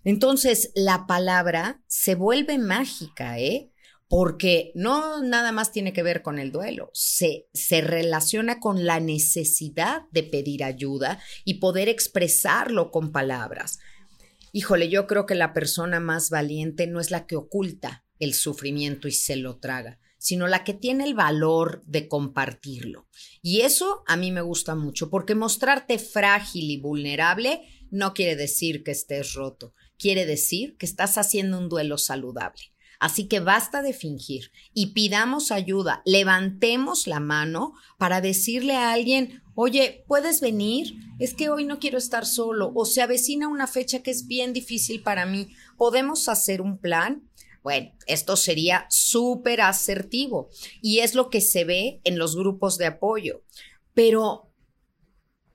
Entonces, 0.03 0.71
la 0.75 1.05
palabra 1.07 1.81
se 1.87 2.15
vuelve 2.15 2.57
mágica, 2.57 3.39
¿eh? 3.39 3.71
Porque 4.07 4.71
no 4.73 5.21
nada 5.21 5.51
más 5.51 5.71
tiene 5.71 5.93
que 5.93 6.01
ver 6.01 6.23
con 6.23 6.39
el 6.39 6.51
duelo, 6.51 6.89
se, 6.93 7.47
se 7.53 7.81
relaciona 7.81 8.59
con 8.59 8.85
la 8.85 8.99
necesidad 8.99 10.01
de 10.11 10.23
pedir 10.23 10.63
ayuda 10.63 11.19
y 11.45 11.55
poder 11.55 11.89
expresarlo 11.89 12.89
con 12.89 13.11
palabras. 13.11 13.77
Híjole, 14.51 14.89
yo 14.89 15.05
creo 15.05 15.27
que 15.27 15.35
la 15.35 15.53
persona 15.53 15.99
más 15.99 16.31
valiente 16.31 16.87
no 16.87 16.99
es 16.99 17.11
la 17.11 17.27
que 17.27 17.35
oculta 17.35 18.03
el 18.17 18.33
sufrimiento 18.33 19.07
y 19.07 19.11
se 19.11 19.35
lo 19.35 19.59
traga, 19.59 19.99
sino 20.19 20.47
la 20.47 20.63
que 20.63 20.75
tiene 20.75 21.05
el 21.05 21.15
valor 21.15 21.81
de 21.87 22.07
compartirlo. 22.07 23.07
Y 23.41 23.61
eso 23.61 24.03
a 24.05 24.15
mí 24.15 24.31
me 24.31 24.41
gusta 24.41 24.75
mucho, 24.75 25.09
porque 25.09 25.33
mostrarte 25.33 25.97
frágil 25.97 26.69
y 26.69 26.77
vulnerable 26.77 27.63
no 27.89 28.13
quiere 28.13 28.35
decir 28.35 28.83
que 28.83 28.91
estés 28.91 29.33
roto, 29.33 29.73
quiere 29.97 30.27
decir 30.27 30.77
que 30.77 30.85
estás 30.85 31.17
haciendo 31.17 31.57
un 31.57 31.69
duelo 31.69 31.97
saludable. 31.97 32.61
Así 32.99 33.27
que 33.27 33.39
basta 33.39 33.81
de 33.81 33.93
fingir 33.93 34.51
y 34.73 34.87
pidamos 34.87 35.51
ayuda, 35.51 36.01
levantemos 36.05 37.07
la 37.07 37.21
mano 37.21 37.73
para 37.97 38.19
decirle 38.19 38.75
a 38.75 38.91
alguien, 38.91 39.41
oye, 39.55 40.03
¿puedes 40.05 40.41
venir? 40.41 40.95
Es 41.17 41.33
que 41.33 41.49
hoy 41.49 41.63
no 41.63 41.79
quiero 41.79 41.97
estar 41.97 42.25
solo 42.25 42.73
o 42.75 42.83
se 42.83 43.01
avecina 43.01 43.47
una 43.47 43.67
fecha 43.67 44.03
que 44.03 44.11
es 44.11 44.27
bien 44.27 44.51
difícil 44.51 45.01
para 45.01 45.25
mí. 45.25 45.49
¿Podemos 45.77 46.27
hacer 46.27 46.61
un 46.61 46.77
plan? 46.77 47.28
Bueno, 47.61 47.91
esto 48.07 48.35
sería 48.35 48.85
súper 48.89 49.61
asertivo 49.61 50.49
y 50.81 50.99
es 50.99 51.13
lo 51.13 51.29
que 51.29 51.41
se 51.41 51.65
ve 51.65 52.01
en 52.03 52.17
los 52.17 52.35
grupos 52.35 52.77
de 52.77 52.85
apoyo, 52.85 53.43
pero 53.93 54.49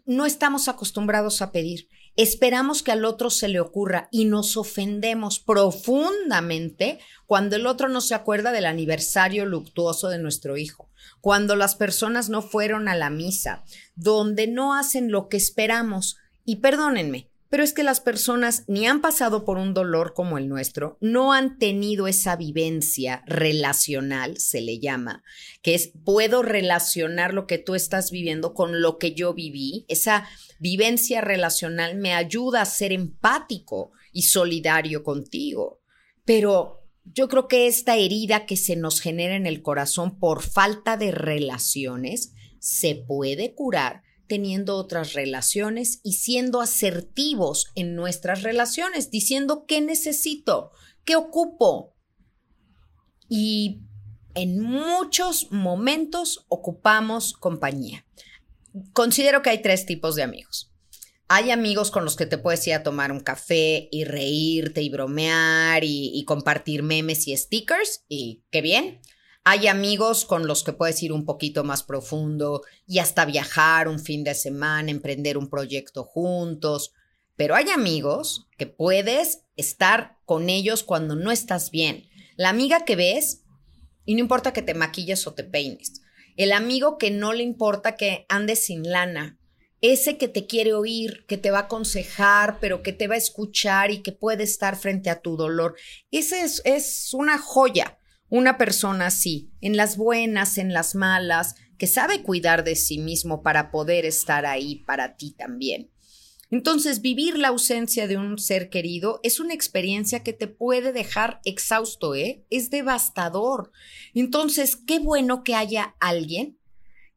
no 0.06 0.26
estamos 0.26 0.68
acostumbrados 0.68 1.40
a 1.40 1.50
pedir. 1.50 1.88
Esperamos 2.16 2.82
que 2.82 2.92
al 2.92 3.04
otro 3.04 3.28
se 3.30 3.48
le 3.48 3.58
ocurra 3.58 4.08
y 4.12 4.26
nos 4.26 4.56
ofendemos 4.56 5.40
profundamente 5.40 7.00
cuando 7.26 7.56
el 7.56 7.66
otro 7.66 7.88
no 7.88 8.00
se 8.00 8.14
acuerda 8.14 8.52
del 8.52 8.66
aniversario 8.66 9.46
luctuoso 9.46 10.08
de 10.08 10.18
nuestro 10.18 10.56
hijo, 10.56 10.90
cuando 11.20 11.56
las 11.56 11.74
personas 11.74 12.28
no 12.28 12.40
fueron 12.40 12.86
a 12.86 12.94
la 12.94 13.10
misa, 13.10 13.64
donde 13.96 14.46
no 14.46 14.74
hacen 14.74 15.10
lo 15.10 15.28
que 15.28 15.36
esperamos. 15.36 16.16
Y 16.44 16.56
perdónenme, 16.56 17.30
pero 17.54 17.62
es 17.62 17.72
que 17.72 17.84
las 17.84 18.00
personas 18.00 18.64
ni 18.66 18.84
han 18.88 19.00
pasado 19.00 19.44
por 19.44 19.58
un 19.58 19.74
dolor 19.74 20.12
como 20.12 20.38
el 20.38 20.48
nuestro, 20.48 20.98
no 21.00 21.32
han 21.32 21.56
tenido 21.56 22.08
esa 22.08 22.34
vivencia 22.34 23.22
relacional, 23.26 24.38
se 24.38 24.60
le 24.60 24.80
llama, 24.80 25.22
que 25.62 25.76
es 25.76 25.92
puedo 26.04 26.42
relacionar 26.42 27.32
lo 27.32 27.46
que 27.46 27.58
tú 27.58 27.76
estás 27.76 28.10
viviendo 28.10 28.54
con 28.54 28.82
lo 28.82 28.98
que 28.98 29.14
yo 29.14 29.34
viví. 29.34 29.84
Esa 29.86 30.28
vivencia 30.58 31.20
relacional 31.20 31.94
me 31.94 32.12
ayuda 32.12 32.60
a 32.60 32.66
ser 32.66 32.90
empático 32.90 33.92
y 34.10 34.22
solidario 34.22 35.04
contigo. 35.04 35.80
Pero 36.24 36.80
yo 37.04 37.28
creo 37.28 37.46
que 37.46 37.68
esta 37.68 37.96
herida 37.96 38.46
que 38.46 38.56
se 38.56 38.74
nos 38.74 39.00
genera 39.00 39.36
en 39.36 39.46
el 39.46 39.62
corazón 39.62 40.18
por 40.18 40.42
falta 40.42 40.96
de 40.96 41.12
relaciones 41.12 42.32
se 42.58 42.96
puede 42.96 43.54
curar 43.54 44.02
teniendo 44.34 44.74
otras 44.74 45.12
relaciones 45.12 46.00
y 46.02 46.14
siendo 46.14 46.60
asertivos 46.60 47.70
en 47.76 47.94
nuestras 47.94 48.42
relaciones, 48.42 49.12
diciendo 49.12 49.64
qué 49.64 49.80
necesito, 49.80 50.72
qué 51.04 51.14
ocupo. 51.14 51.94
Y 53.28 53.82
en 54.34 54.58
muchos 54.58 55.52
momentos 55.52 56.46
ocupamos 56.48 57.32
compañía. 57.32 58.04
Considero 58.92 59.40
que 59.40 59.50
hay 59.50 59.62
tres 59.62 59.86
tipos 59.86 60.16
de 60.16 60.24
amigos. 60.24 60.72
Hay 61.28 61.52
amigos 61.52 61.92
con 61.92 62.04
los 62.04 62.16
que 62.16 62.26
te 62.26 62.36
puedes 62.36 62.66
ir 62.66 62.74
a 62.74 62.82
tomar 62.82 63.12
un 63.12 63.20
café 63.20 63.88
y 63.92 64.02
reírte 64.02 64.82
y 64.82 64.88
bromear 64.88 65.84
y, 65.84 66.10
y 66.12 66.24
compartir 66.24 66.82
memes 66.82 67.28
y 67.28 67.36
stickers 67.36 68.04
y 68.08 68.42
qué 68.50 68.62
bien. 68.62 69.00
Hay 69.46 69.66
amigos 69.66 70.24
con 70.24 70.46
los 70.46 70.64
que 70.64 70.72
puedes 70.72 71.02
ir 71.02 71.12
un 71.12 71.26
poquito 71.26 71.64
más 71.64 71.82
profundo 71.82 72.62
y 72.86 72.98
hasta 72.98 73.26
viajar 73.26 73.88
un 73.88 74.00
fin 74.00 74.24
de 74.24 74.34
semana, 74.34 74.90
emprender 74.90 75.36
un 75.36 75.50
proyecto 75.50 76.02
juntos. 76.04 76.94
Pero 77.36 77.54
hay 77.54 77.68
amigos 77.68 78.48
que 78.56 78.66
puedes 78.66 79.42
estar 79.56 80.16
con 80.24 80.48
ellos 80.48 80.82
cuando 80.82 81.14
no 81.14 81.30
estás 81.30 81.70
bien. 81.70 82.08
La 82.36 82.48
amiga 82.48 82.86
que 82.86 82.96
ves, 82.96 83.42
y 84.06 84.14
no 84.14 84.20
importa 84.20 84.54
que 84.54 84.62
te 84.62 84.72
maquilles 84.72 85.26
o 85.26 85.34
te 85.34 85.44
peines. 85.44 86.00
El 86.36 86.50
amigo 86.52 86.96
que 86.96 87.10
no 87.10 87.34
le 87.34 87.42
importa 87.42 87.96
que 87.96 88.24
andes 88.30 88.64
sin 88.64 88.90
lana. 88.90 89.38
Ese 89.82 90.16
que 90.16 90.28
te 90.28 90.46
quiere 90.46 90.72
oír, 90.72 91.26
que 91.28 91.36
te 91.36 91.50
va 91.50 91.58
a 91.58 91.62
aconsejar, 91.62 92.60
pero 92.60 92.82
que 92.82 92.94
te 92.94 93.08
va 93.08 93.16
a 93.16 93.18
escuchar 93.18 93.90
y 93.90 94.00
que 94.00 94.12
puede 94.12 94.44
estar 94.44 94.76
frente 94.76 95.10
a 95.10 95.20
tu 95.20 95.36
dolor. 95.36 95.76
Ese 96.10 96.40
es, 96.40 96.62
es 96.64 97.12
una 97.12 97.36
joya 97.36 97.98
una 98.34 98.58
persona 98.58 99.06
así, 99.06 99.52
en 99.60 99.76
las 99.76 99.96
buenas, 99.96 100.58
en 100.58 100.72
las 100.72 100.96
malas, 100.96 101.54
que 101.78 101.86
sabe 101.86 102.24
cuidar 102.24 102.64
de 102.64 102.74
sí 102.74 102.98
mismo 102.98 103.44
para 103.44 103.70
poder 103.70 104.04
estar 104.04 104.44
ahí 104.44 104.82
para 104.86 105.16
ti 105.16 105.30
también. 105.38 105.92
Entonces, 106.50 107.00
vivir 107.00 107.38
la 107.38 107.48
ausencia 107.48 108.08
de 108.08 108.16
un 108.16 108.38
ser 108.38 108.70
querido 108.70 109.20
es 109.22 109.38
una 109.38 109.54
experiencia 109.54 110.24
que 110.24 110.32
te 110.32 110.48
puede 110.48 110.92
dejar 110.92 111.40
exhausto, 111.44 112.16
¿eh? 112.16 112.44
Es 112.50 112.70
devastador. 112.70 113.70
Entonces, 114.14 114.74
qué 114.74 114.98
bueno 114.98 115.44
que 115.44 115.54
haya 115.54 115.94
alguien 116.00 116.58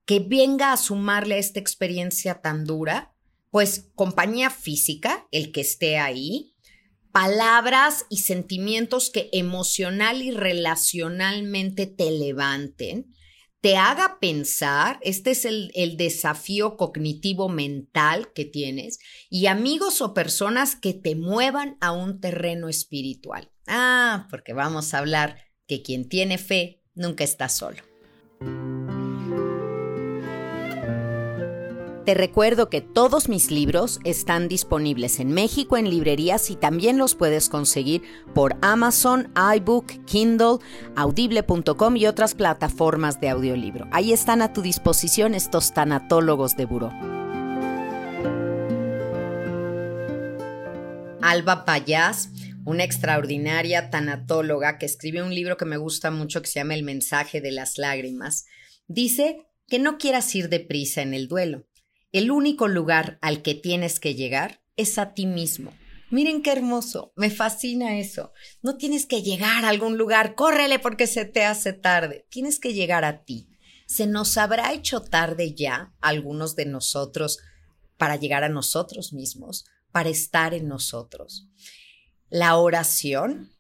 que 0.06 0.20
venga 0.20 0.72
a 0.72 0.78
sumarle 0.78 1.34
a 1.34 1.40
esta 1.40 1.60
experiencia 1.60 2.42
tan 2.42 2.64
dura, 2.64 3.16
pues 3.50 3.90
compañía 3.96 4.52
física, 4.52 5.28
el 5.32 5.52
que 5.52 5.62
esté 5.62 5.98
ahí, 5.98 6.54
palabras 7.18 8.06
y 8.12 8.18
sentimientos 8.18 9.10
que 9.10 9.32
emocional 9.34 10.22
y 10.22 10.30
relacionalmente 10.30 11.88
te 11.88 12.12
levanten, 12.12 13.12
te 13.60 13.76
haga 13.76 14.20
pensar, 14.22 15.00
este 15.02 15.32
es 15.32 15.44
el, 15.46 15.72
el, 15.74 15.98
desafío 15.98 16.78
cognitivo 16.78 17.50
mental 17.50 18.32
que 18.36 18.46
tienes, 18.46 19.00
y 19.32 19.48
amigos 19.48 20.00
o 20.02 20.14
personas 20.14 20.76
que 20.76 20.94
te 20.94 21.16
muevan 21.16 21.76
a 21.82 21.92
un 21.92 22.22
terreno 22.22 22.70
espiritual. 22.70 23.52
Ah, 23.66 24.28
porque 24.30 24.54
vamos 24.54 24.94
a 24.94 25.00
hablar 25.00 25.40
que 25.66 25.82
quien 25.82 26.10
tiene 26.10 26.38
fe 26.38 26.84
nunca 26.94 27.24
está 27.24 27.50
solo. 27.50 27.87
Te 32.08 32.14
recuerdo 32.14 32.70
que 32.70 32.80
todos 32.80 33.28
mis 33.28 33.52
libros 33.52 34.00
están 34.06 34.48
disponibles 34.48 35.20
en 35.20 35.34
México 35.34 35.76
en 35.76 35.90
librerías 35.90 36.50
y 36.50 36.56
también 36.56 36.98
los 36.98 37.16
puedes 37.16 37.50
conseguir 37.50 38.02
por 38.34 38.56
Amazon, 38.62 39.30
iBook, 39.58 40.06
Kindle, 40.06 40.60
audible.com 40.96 41.98
y 41.98 42.06
otras 42.06 42.34
plataformas 42.34 43.20
de 43.20 43.28
audiolibro. 43.28 43.90
Ahí 43.92 44.14
están 44.14 44.42
a 44.42 44.54
tu 44.54 44.62
disposición 44.62 45.36
estos 45.36 45.74
tanatólogos 45.74 46.56
de 46.56 46.66
buró. 46.66 46.94
Alba 51.22 51.66
Payás, 51.66 52.30
una 52.64 52.86
extraordinaria 52.86 53.90
tanatóloga 53.90 54.78
que 54.78 54.86
escribe 54.86 55.24
un 55.24 55.36
libro 55.36 55.58
que 55.58 55.66
me 55.66 55.76
gusta 55.76 56.10
mucho 56.10 56.42
que 56.42 56.48
se 56.48 56.62
llama 56.62 56.74
El 56.74 56.84
mensaje 56.84 57.42
de 57.42 57.52
las 57.52 57.78
lágrimas, 57.78 58.46
dice 58.88 59.46
que 59.68 59.80
no 59.80 59.98
quieras 59.98 60.34
ir 60.36 60.48
deprisa 60.48 61.02
en 61.02 61.14
el 61.14 61.28
duelo 61.28 61.67
el 62.18 62.32
único 62.32 62.68
lugar 62.68 63.18
al 63.22 63.42
que 63.42 63.56
tienes 63.56 64.00
que 64.00 64.16
llegar 64.16 64.62
es 64.76 64.98
a 64.98 65.14
ti 65.14 65.26
mismo. 65.26 65.74
Miren 66.10 66.42
qué 66.42 66.52
hermoso, 66.54 67.12
me 67.16 67.30
fascina 67.30 68.00
eso. 68.00 68.32
No 68.62 68.78
tienes 68.78 69.06
que 69.06 69.24
llegar 69.24 69.66
a 69.66 69.70
algún 69.70 69.98
lugar, 69.98 70.36
córrele 70.36 70.80
porque 70.80 71.06
se 71.06 71.26
te 71.26 71.44
hace 71.44 71.74
tarde. 71.74 72.26
Tienes 72.30 72.60
que 72.60 72.74
llegar 72.74 73.04
a 73.04 73.24
ti. 73.24 73.50
Se 73.88 74.08
nos 74.08 74.38
habrá 74.38 74.74
hecho 74.74 75.02
tarde 75.02 75.54
ya, 75.54 75.94
algunos 76.00 76.56
de 76.56 76.66
nosotros, 76.66 77.40
para 77.98 78.16
llegar 78.16 78.44
a 78.44 78.50
nosotros 78.50 79.12
mismos, 79.12 79.66
para 79.92 80.10
estar 80.10 80.54
en 80.54 80.68
nosotros. 80.68 81.50
La 82.30 82.56
oración, 82.58 83.52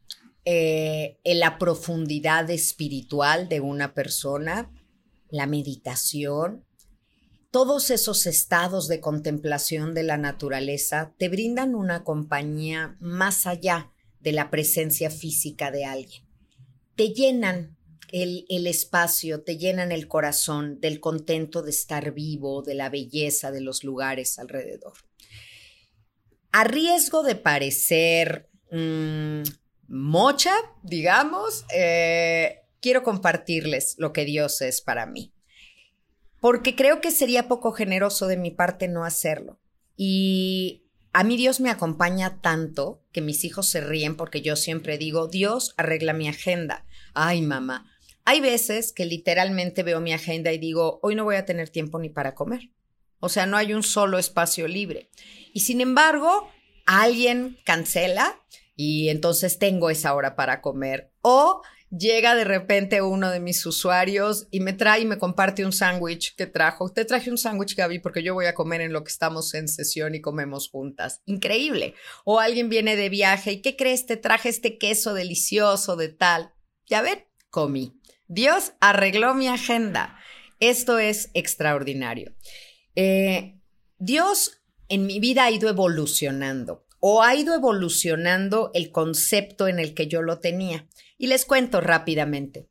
eh, 0.46 1.20
en 1.26 1.40
la 1.40 1.58
profundidad 1.58 2.50
espiritual 2.50 3.50
de 3.50 3.60
una 3.60 3.94
persona, 3.94 4.72
la 5.30 5.48
meditación, 5.48 6.67
todos 7.58 7.90
esos 7.90 8.28
estados 8.28 8.88
de 8.88 9.02
contemplación 9.02 9.96
de 9.96 10.04
la 10.04 10.18
naturaleza 10.18 11.16
te 11.18 11.28
brindan 11.28 11.74
una 11.74 12.04
compañía 12.04 12.96
más 13.00 13.48
allá 13.48 13.92
de 14.20 14.32
la 14.32 14.52
presencia 14.52 15.10
física 15.10 15.72
de 15.72 15.84
alguien. 15.84 16.22
Te 16.96 17.16
llenan 17.16 17.76
el, 18.12 18.46
espacio, 18.68 19.42
te 19.42 19.58
llenan 19.58 19.92
el 19.92 20.08
corazón 20.08 20.80
del 20.80 21.00
contento 21.00 21.64
de 21.64 21.72
estar 21.72 22.12
vivo, 22.12 22.62
de 22.62 22.76
la 22.76 22.92
belleza 22.92 23.50
de 23.50 23.62
los 23.62 23.84
lugares 23.84 24.38
alrededor. 24.38 24.94
A 26.52 26.64
riesgo 26.64 27.24
de 27.24 27.38
parecer 27.38 28.52
mmm, 28.70 29.42
mocha, 29.88 30.54
digamos, 30.84 31.66
eh, 31.74 32.60
quiero 32.82 33.02
compartirles 33.02 33.96
lo 33.98 34.14
que 34.14 34.26
Dios 34.26 34.62
es 34.62 34.80
para 34.82 35.08
mí 35.08 35.34
porque 36.40 36.76
creo 36.76 37.02
que 37.02 37.12
sería 37.12 37.48
poco 37.48 37.72
generoso 37.72 38.28
de 38.28 38.38
mi 38.38 38.52
parte 38.52 38.88
no 38.88 39.04
hacerlo. 39.04 39.60
Y 39.96 40.84
a 41.14 41.24
mí 41.24 41.36
Dios 41.38 41.60
me 41.60 41.72
acompaña 41.72 42.42
tanto 42.42 43.04
que 43.12 43.22
mis 43.22 43.44
hijos 43.44 43.68
se 43.68 43.82
ríen 43.82 44.16
porque 44.16 44.42
yo 44.42 44.56
siempre 44.56 44.98
digo, 44.98 45.28
Dios 45.28 45.74
arregla 45.78 46.14
mi 46.14 46.28
agenda. 46.28 46.86
Ay, 47.14 47.42
mamá. 47.42 47.92
Hay 48.26 48.42
veces 48.42 48.92
que 48.92 49.06
literalmente 49.06 49.84
veo 49.84 50.00
mi 50.00 50.14
agenda 50.14 50.52
y 50.52 50.58
digo, 50.58 51.00
hoy 51.02 51.16
no 51.16 51.24
voy 51.24 51.38
a 51.38 51.46
tener 51.46 51.70
tiempo 51.70 51.98
ni 51.98 52.10
para 52.10 52.36
comer. 52.36 52.70
O 53.20 53.30
sea, 53.30 53.46
no 53.46 53.58
hay 53.58 53.74
un 53.74 53.84
solo 53.84 54.20
espacio 54.20 54.68
libre. 54.68 55.10
Y 55.54 55.62
sin 55.62 55.82
embargo, 55.82 56.50
alguien 56.86 57.58
cancela 57.64 58.40
y 58.76 59.10
entonces 59.10 59.58
tengo 59.58 59.90
esa 59.90 60.14
hora 60.14 60.36
para 60.36 60.62
comer. 60.62 61.12
O 61.22 61.64
llega 61.90 62.36
de 62.36 62.44
repente 62.44 63.02
uno 63.02 63.30
de 63.30 63.40
mis 63.40 63.66
usuarios 63.66 64.48
y 64.52 64.60
me 64.60 64.74
trae 64.74 65.02
y 65.02 65.06
me 65.06 65.18
comparte 65.18 65.66
un 65.66 65.72
sándwich 65.72 66.36
que 66.36 66.46
trajo. 66.46 66.90
Te 66.90 67.06
traje 67.06 67.32
un 67.32 67.38
sándwich, 67.38 67.76
Gaby, 67.76 68.00
porque 68.00 68.24
yo 68.24 68.34
voy 68.34 68.46
a 68.46 68.56
comer 68.56 68.82
en 68.82 68.94
lo 68.94 69.04
que 69.04 69.12
estamos 69.12 69.54
en 69.54 69.68
sesión 69.68 70.16
y 70.16 70.22
comemos 70.22 70.70
juntas. 70.70 71.22
Increíble. 71.26 71.94
O 72.26 72.40
alguien 72.40 72.70
viene 72.70 72.96
de 72.96 73.10
viaje 73.10 73.54
y 73.54 73.62
¿qué 73.62 73.76
crees? 73.76 74.06
Te 74.06 74.18
traje 74.18 74.50
este 74.50 74.78
queso 74.78 75.14
delicioso 75.14 75.96
de 75.96 76.10
tal. 76.10 76.54
Ya 76.86 77.02
ven, 77.02 77.26
comí. 77.50 78.00
Dios 78.28 78.74
arregló 78.80 79.34
mi 79.34 79.48
agenda. 79.48 80.18
Esto 80.60 81.00
es 81.00 81.30
extraordinario. 81.34 82.36
Eh, 82.96 83.60
Dios 83.98 84.62
en 84.90 85.06
mi 85.06 85.20
vida 85.20 85.46
ha 85.46 85.52
ido 85.52 85.70
evolucionando 85.70 86.87
o 87.00 87.24
ha 87.24 87.36
ido 87.36 87.54
evolucionando 87.56 88.72
el 88.74 88.92
concepto 88.92 89.68
en 89.68 89.80
el 89.80 89.94
que 89.94 90.08
yo 90.08 90.22
lo 90.22 90.40
tenía. 90.40 90.88
Y 91.18 91.28
les 91.28 91.46
cuento 91.46 91.82
rápidamente. 91.82 92.70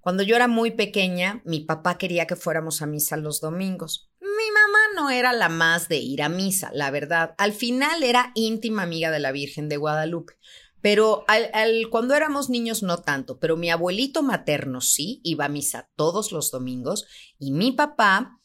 Cuando 0.00 0.22
yo 0.22 0.36
era 0.36 0.48
muy 0.48 0.70
pequeña, 0.70 1.42
mi 1.44 1.60
papá 1.60 1.98
quería 1.98 2.26
que 2.26 2.36
fuéramos 2.36 2.80
a 2.80 2.86
misa 2.86 3.16
los 3.16 3.40
domingos. 3.40 4.10
Mi 4.20 4.50
mamá 4.52 4.78
no 4.94 5.10
era 5.10 5.32
la 5.32 5.48
más 5.48 5.88
de 5.88 5.98
ir 5.98 6.22
a 6.22 6.28
misa, 6.28 6.70
la 6.72 6.90
verdad. 6.90 7.34
Al 7.38 7.52
final 7.52 8.02
era 8.02 8.32
íntima 8.34 8.84
amiga 8.84 9.10
de 9.10 9.18
la 9.18 9.32
Virgen 9.32 9.68
de 9.68 9.76
Guadalupe. 9.76 10.34
Pero 10.80 11.24
cuando 11.90 12.14
éramos 12.14 12.50
niños 12.50 12.82
no 12.82 12.98
tanto, 12.98 13.38
pero 13.40 13.56
mi 13.56 13.68
abuelito 13.70 14.22
materno 14.22 14.80
sí, 14.80 15.20
iba 15.24 15.46
a 15.46 15.48
misa 15.48 15.90
todos 15.96 16.30
los 16.30 16.50
domingos 16.50 17.04
y 17.38 17.50
mi 17.50 17.72
papá, 17.72 18.37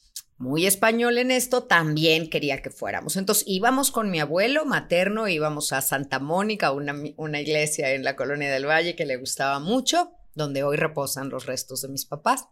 muy 0.44 0.66
español 0.66 1.18
en 1.18 1.32
esto, 1.32 1.64
también 1.64 2.30
quería 2.30 2.62
que 2.62 2.70
fuéramos. 2.70 3.16
Entonces 3.16 3.46
íbamos 3.48 3.92
con 3.92 4.12
mi 4.12 4.20
abuelo 4.20 4.66
materno, 4.66 5.30
íbamos 5.30 5.72
a 5.72 5.82
Santa 5.82 6.20
Mónica, 6.20 6.72
una, 6.72 7.42
iglesia 7.42 7.94
en 7.94 8.04
la 8.04 8.18
colonia 8.18 8.52
del 8.52 8.68
Valle 8.68 8.96
que 8.96 9.06
le 9.06 9.16
gustaba 9.16 9.60
mucho, 9.60 10.12
donde 10.36 10.64
hoy 10.64 10.76
reposan 10.76 11.30
los 11.30 11.46
restos 11.46 11.82
de 11.82 11.88
mis 11.88 12.06
papás. 12.06 12.48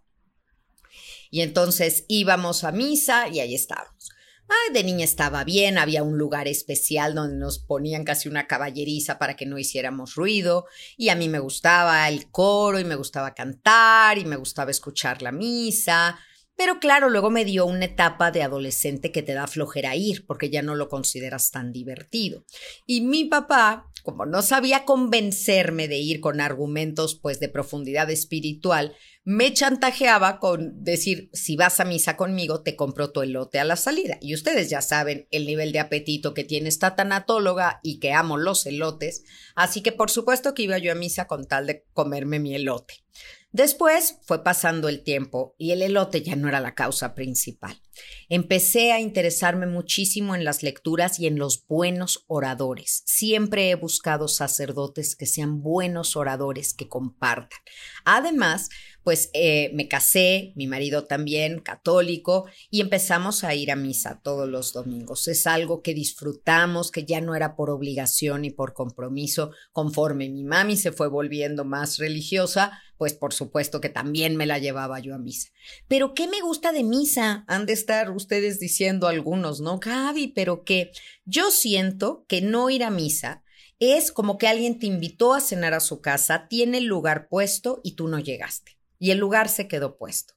Y 1.30 1.42
entonces 1.42 2.06
íbamos 2.08 2.64
a 2.64 2.72
misa 2.72 3.28
y 3.28 3.42
ahí 3.42 3.56
estábamos. 3.56 4.10
Ay, 4.48 4.74
de 4.74 4.84
niña 4.84 5.04
estaba 5.04 5.44
bien, 5.44 5.78
había 5.78 6.04
un 6.04 6.18
lugar 6.18 6.48
especial 6.48 7.14
donde 7.14 7.38
nos 7.38 7.60
ponían 7.60 8.04
casi 8.04 8.30
una 8.30 8.48
caballeriza 8.48 9.20
para 9.20 9.36
que 9.36 9.46
no 9.46 9.58
hiciéramos 9.58 10.16
ruido, 10.16 10.66
y 10.98 11.10
a 11.10 11.16
mí 11.16 11.30
me 11.30 11.40
gustaba 11.40 12.08
el 12.10 12.32
coro 12.32 12.80
y 12.80 12.84
me 12.84 12.96
gustaba 12.96 13.34
cantar 13.34 14.18
y 14.18 14.26
me 14.26 14.36
gustaba 14.36 14.72
escuchar 14.72 15.22
la 15.22 15.32
misa, 15.32 16.20
pero 16.62 16.80
claro, 16.80 17.10
luego 17.10 17.32
me 17.32 17.44
dio 17.44 17.66
una 17.66 17.86
etapa 17.86 18.30
de 18.30 18.44
adolescente 18.44 19.12
que 19.12 19.24
te 19.24 19.34
da 19.34 19.48
flojera 19.48 19.96
ir 19.96 20.28
porque 20.28 20.52
ya 20.52 20.62
no 20.62 20.76
lo 20.76 20.90
consideras 20.90 21.50
tan 21.50 21.72
divertido. 21.72 22.46
Y 22.86 23.02
mi 23.02 23.26
papá, 23.26 23.90
como 24.04 24.28
no 24.28 24.44
sabía 24.44 24.86
convencerme 24.86 25.88
de 25.88 25.98
ir 25.98 26.20
con 26.20 26.40
argumentos 26.40 27.16
pues 27.20 27.40
de 27.40 27.50
profundidad 27.50 28.12
espiritual, 28.12 28.96
me 29.24 29.52
chantajeaba 29.52 30.38
con 30.38 30.84
decir, 30.84 31.32
si 31.34 31.56
vas 31.56 31.80
a 31.80 31.84
misa 31.84 32.16
conmigo, 32.16 32.62
te 32.62 32.76
compro 32.76 33.12
tu 33.12 33.24
elote 33.24 33.58
a 33.58 33.66
la 33.66 33.76
salida. 33.76 34.20
Y 34.22 34.36
ustedes 34.36 34.70
ya 34.70 34.84
saben 34.84 35.28
el 35.32 35.48
nivel 35.48 35.72
de 35.72 35.80
apetito 35.80 36.36
que 36.36 36.44
tiene 36.44 36.70
esta 36.70 36.96
tanatóloga 36.96 37.80
y 37.82 38.00
que 38.00 38.14
amo 38.14 38.38
los 38.38 38.68
elotes, 38.68 39.24
así 39.56 39.82
que 39.82 39.94
por 39.94 40.12
supuesto 40.12 40.54
que 40.54 40.62
iba 40.62 40.78
yo 40.78 40.92
a 40.92 40.96
misa 40.96 41.26
con 41.26 41.48
tal 41.48 41.66
de 41.66 41.88
comerme 41.94 42.38
mi 42.38 42.54
elote. 42.54 43.04
Después 43.52 44.18
fue 44.24 44.44
pasando 44.44 44.88
el 44.88 45.04
tiempo 45.04 45.56
y 45.58 45.72
el 45.72 45.82
elote 45.82 46.22
ya 46.22 46.38
no 46.38 46.48
era 46.48 46.62
la 46.62 46.74
causa 46.74 47.14
principal. 47.14 47.82
Empecé 48.30 48.94
a 48.94 49.02
interesarme 49.02 49.68
muchísimo 49.68 50.36
en 50.36 50.46
las 50.46 50.64
lecturas 50.64 51.20
y 51.20 51.28
en 51.28 51.38
los 51.38 51.66
buenos 51.68 52.24
oradores. 52.28 53.04
Siempre 53.06 53.70
he 53.70 53.76
buscado 53.76 54.30
sacerdotes 54.30 55.18
que 55.18 55.26
sean 55.26 55.62
buenos 55.62 56.16
oradores, 56.16 56.74
que 56.74 56.88
compartan. 56.88 57.60
Además, 58.06 58.70
pues 59.04 59.30
eh, 59.34 59.72
me 59.74 59.88
casé, 59.88 60.54
mi 60.56 60.68
marido 60.68 61.06
también, 61.06 61.60
católico, 61.60 62.46
y 62.70 62.82
empezamos 62.82 63.44
a 63.44 63.54
ir 63.56 63.72
a 63.72 63.76
misa 63.76 64.22
todos 64.24 64.48
los 64.48 64.72
domingos. 64.72 65.28
Es 65.28 65.46
algo 65.48 65.82
que 65.82 65.94
disfrutamos, 65.94 66.92
que 66.92 67.04
ya 67.04 67.20
no 67.20 67.36
era 67.36 67.56
por 67.56 67.70
obligación 67.70 68.46
y 68.46 68.52
por 68.52 68.74
compromiso. 68.74 69.52
Conforme 69.72 70.30
mi 70.30 70.44
mami 70.44 70.78
se 70.78 70.92
fue 70.92 71.10
volviendo 71.10 71.66
más 71.66 71.98
religiosa, 71.98 72.80
pues 73.02 73.16
por 73.16 73.34
supuesto 73.34 73.82
que 73.82 73.90
también 73.90 74.36
me 74.36 74.46
la 74.46 74.60
llevaba 74.60 75.00
yo 75.00 75.16
a 75.16 75.18
misa. 75.18 75.50
Pero 75.88 76.14
¿qué 76.14 76.28
me 76.28 76.40
gusta 76.40 76.72
de 76.72 76.84
misa? 76.84 77.46
Han 77.48 77.66
de 77.66 77.74
estar 77.74 78.12
ustedes 78.12 78.60
diciendo 78.60 79.08
algunos, 79.08 79.60
¿no? 79.60 79.80
Gaby, 79.80 80.34
pero 80.36 80.64
que 80.64 80.92
yo 81.26 81.50
siento 81.50 82.26
que 82.28 82.42
no 82.42 82.70
ir 82.70 82.84
a 82.84 82.92
misa 82.92 83.44
es 83.80 84.12
como 84.12 84.38
que 84.38 84.48
alguien 84.48 84.78
te 84.78 84.86
invitó 84.86 85.34
a 85.34 85.42
cenar 85.42 85.74
a 85.74 85.80
su 85.80 86.00
casa, 86.00 86.48
tiene 86.48 86.78
el 86.78 86.86
lugar 86.86 87.28
puesto 87.28 87.82
y 87.84 87.96
tú 87.96 88.08
no 88.08 88.20
llegaste 88.20 88.78
y 89.00 89.10
el 89.10 89.18
lugar 89.18 89.50
se 89.50 89.68
quedó 89.68 89.98
puesto. 89.98 90.36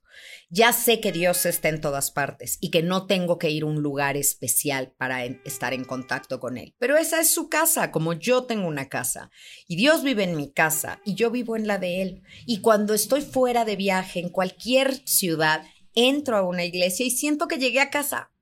Ya 0.50 0.72
sé 0.72 1.00
que 1.00 1.12
Dios 1.12 1.46
está 1.46 1.68
en 1.68 1.80
todas 1.80 2.10
partes 2.10 2.58
y 2.60 2.70
que 2.70 2.82
no 2.82 3.06
tengo 3.06 3.38
que 3.38 3.50
ir 3.50 3.62
a 3.62 3.66
un 3.66 3.82
lugar 3.82 4.16
especial 4.16 4.92
para 4.98 5.24
estar 5.24 5.72
en 5.72 5.84
contacto 5.84 6.40
con 6.40 6.58
Él. 6.58 6.74
Pero 6.78 6.96
esa 6.96 7.20
es 7.20 7.32
su 7.32 7.48
casa, 7.48 7.90
como 7.90 8.12
yo 8.12 8.44
tengo 8.44 8.68
una 8.68 8.88
casa. 8.88 9.30
Y 9.66 9.76
Dios 9.76 10.02
vive 10.02 10.24
en 10.24 10.36
mi 10.36 10.52
casa 10.52 11.00
y 11.04 11.14
yo 11.14 11.30
vivo 11.30 11.56
en 11.56 11.66
la 11.66 11.78
de 11.78 12.02
Él. 12.02 12.22
Y 12.46 12.60
cuando 12.60 12.94
estoy 12.94 13.22
fuera 13.22 13.64
de 13.64 13.76
viaje 13.76 14.20
en 14.20 14.28
cualquier 14.28 15.00
ciudad, 15.06 15.64
entro 15.94 16.36
a 16.36 16.42
una 16.42 16.64
iglesia 16.64 17.06
y 17.06 17.10
siento 17.10 17.48
que 17.48 17.58
llegué 17.58 17.80
a 17.80 17.90
casa. 17.90 18.33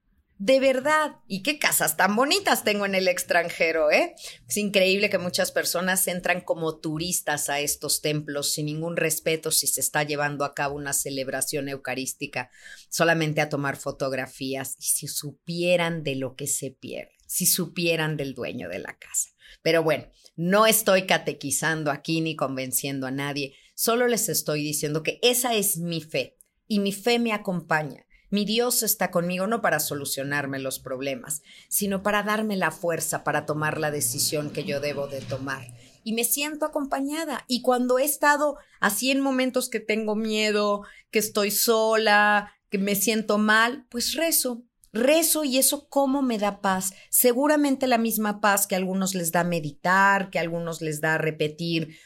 De 0.44 0.58
verdad. 0.58 1.20
Y 1.28 1.44
qué 1.44 1.60
casas 1.60 1.96
tan 1.96 2.16
bonitas 2.16 2.64
tengo 2.64 2.84
en 2.84 2.96
el 2.96 3.06
extranjero, 3.06 3.92
¿eh? 3.92 4.16
Es 4.48 4.56
increíble 4.56 5.08
que 5.08 5.18
muchas 5.18 5.52
personas 5.52 6.08
entran 6.08 6.40
como 6.40 6.80
turistas 6.80 7.48
a 7.48 7.60
estos 7.60 8.00
templos 8.00 8.50
sin 8.50 8.66
ningún 8.66 8.96
respeto 8.96 9.52
si 9.52 9.68
se 9.68 9.80
está 9.80 10.02
llevando 10.02 10.44
a 10.44 10.52
cabo 10.52 10.74
una 10.74 10.94
celebración 10.94 11.68
eucarística, 11.68 12.50
solamente 12.88 13.40
a 13.40 13.48
tomar 13.48 13.76
fotografías 13.76 14.74
y 14.80 14.82
si 14.82 15.06
supieran 15.06 16.02
de 16.02 16.16
lo 16.16 16.34
que 16.34 16.48
se 16.48 16.72
pierde, 16.72 17.12
si 17.24 17.46
supieran 17.46 18.16
del 18.16 18.34
dueño 18.34 18.68
de 18.68 18.80
la 18.80 18.98
casa. 18.98 19.28
Pero 19.62 19.84
bueno, 19.84 20.08
no 20.34 20.66
estoy 20.66 21.06
catequizando 21.06 21.92
aquí 21.92 22.20
ni 22.20 22.34
convenciendo 22.34 23.06
a 23.06 23.12
nadie, 23.12 23.54
solo 23.76 24.08
les 24.08 24.28
estoy 24.28 24.64
diciendo 24.64 25.04
que 25.04 25.20
esa 25.22 25.54
es 25.54 25.76
mi 25.76 26.00
fe 26.00 26.36
y 26.66 26.80
mi 26.80 26.90
fe 26.90 27.20
me 27.20 27.32
acompaña 27.32 28.04
mi 28.32 28.46
Dios 28.46 28.82
está 28.82 29.10
conmigo 29.10 29.46
no 29.46 29.60
para 29.60 29.78
solucionarme 29.78 30.58
los 30.58 30.78
problemas, 30.78 31.42
sino 31.68 32.02
para 32.02 32.22
darme 32.22 32.56
la 32.56 32.70
fuerza 32.70 33.24
para 33.24 33.44
tomar 33.44 33.78
la 33.78 33.90
decisión 33.90 34.50
que 34.50 34.64
yo 34.64 34.80
debo 34.80 35.06
de 35.06 35.20
tomar. 35.20 35.66
Y 36.02 36.14
me 36.14 36.24
siento 36.24 36.64
acompañada. 36.64 37.44
Y 37.46 37.60
cuando 37.60 37.98
he 37.98 38.04
estado 38.04 38.56
así 38.80 39.10
en 39.10 39.20
momentos 39.20 39.68
que 39.68 39.80
tengo 39.80 40.16
miedo, 40.16 40.82
que 41.10 41.18
estoy 41.18 41.50
sola, 41.50 42.54
que 42.70 42.78
me 42.78 42.94
siento 42.94 43.36
mal, 43.36 43.86
pues 43.90 44.14
rezo, 44.14 44.64
rezo 44.94 45.44
y 45.44 45.58
eso 45.58 45.90
cómo 45.90 46.22
me 46.22 46.38
da 46.38 46.62
paz. 46.62 46.94
Seguramente 47.10 47.86
la 47.86 47.98
misma 47.98 48.40
paz 48.40 48.66
que 48.66 48.74
a 48.74 48.78
algunos 48.78 49.14
les 49.14 49.30
da 49.30 49.44
meditar, 49.44 50.30
que 50.30 50.38
a 50.38 50.40
algunos 50.40 50.80
les 50.80 51.02
da 51.02 51.18
repetir 51.18 51.98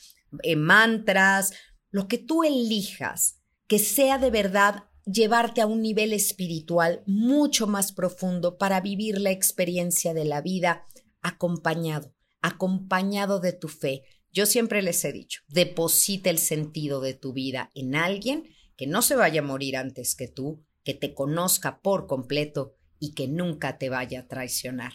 eh, 0.42 0.56
mantras, 0.56 1.52
lo 1.90 2.08
que 2.08 2.18
tú 2.18 2.42
elijas, 2.42 3.40
que 3.68 3.78
sea 3.78 4.18
de 4.18 4.30
verdad 4.30 4.85
llevarte 5.06 5.60
a 5.60 5.66
un 5.66 5.80
nivel 5.80 6.12
espiritual 6.12 7.02
mucho 7.06 7.66
más 7.66 7.92
profundo 7.92 8.58
para 8.58 8.80
vivir 8.80 9.20
la 9.20 9.30
experiencia 9.30 10.12
de 10.12 10.24
la 10.24 10.42
vida 10.42 10.86
acompañado, 11.22 12.12
acompañado 12.42 13.40
de 13.40 13.52
tu 13.52 13.68
fe. 13.68 14.02
Yo 14.32 14.44
siempre 14.46 14.82
les 14.82 15.04
he 15.04 15.12
dicho, 15.12 15.42
deposita 15.48 16.28
el 16.28 16.38
sentido 16.38 17.00
de 17.00 17.14
tu 17.14 17.32
vida 17.32 17.70
en 17.74 17.94
alguien 17.94 18.44
que 18.76 18.86
no 18.86 19.00
se 19.00 19.16
vaya 19.16 19.40
a 19.40 19.44
morir 19.44 19.76
antes 19.76 20.14
que 20.14 20.28
tú, 20.28 20.64
que 20.84 20.92
te 20.92 21.14
conozca 21.14 21.80
por 21.80 22.06
completo 22.06 22.74
y 22.98 23.12
que 23.14 23.28
nunca 23.28 23.78
te 23.78 23.88
vaya 23.88 24.20
a 24.20 24.26
traicionar. 24.28 24.92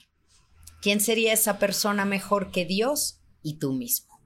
¿Quién 0.82 1.00
sería 1.00 1.34
esa 1.34 1.58
persona 1.58 2.06
mejor 2.06 2.52
que 2.52 2.65
Dios 2.65 3.21
y 3.41 3.60
tú 3.60 3.74
mismo? 3.74 4.19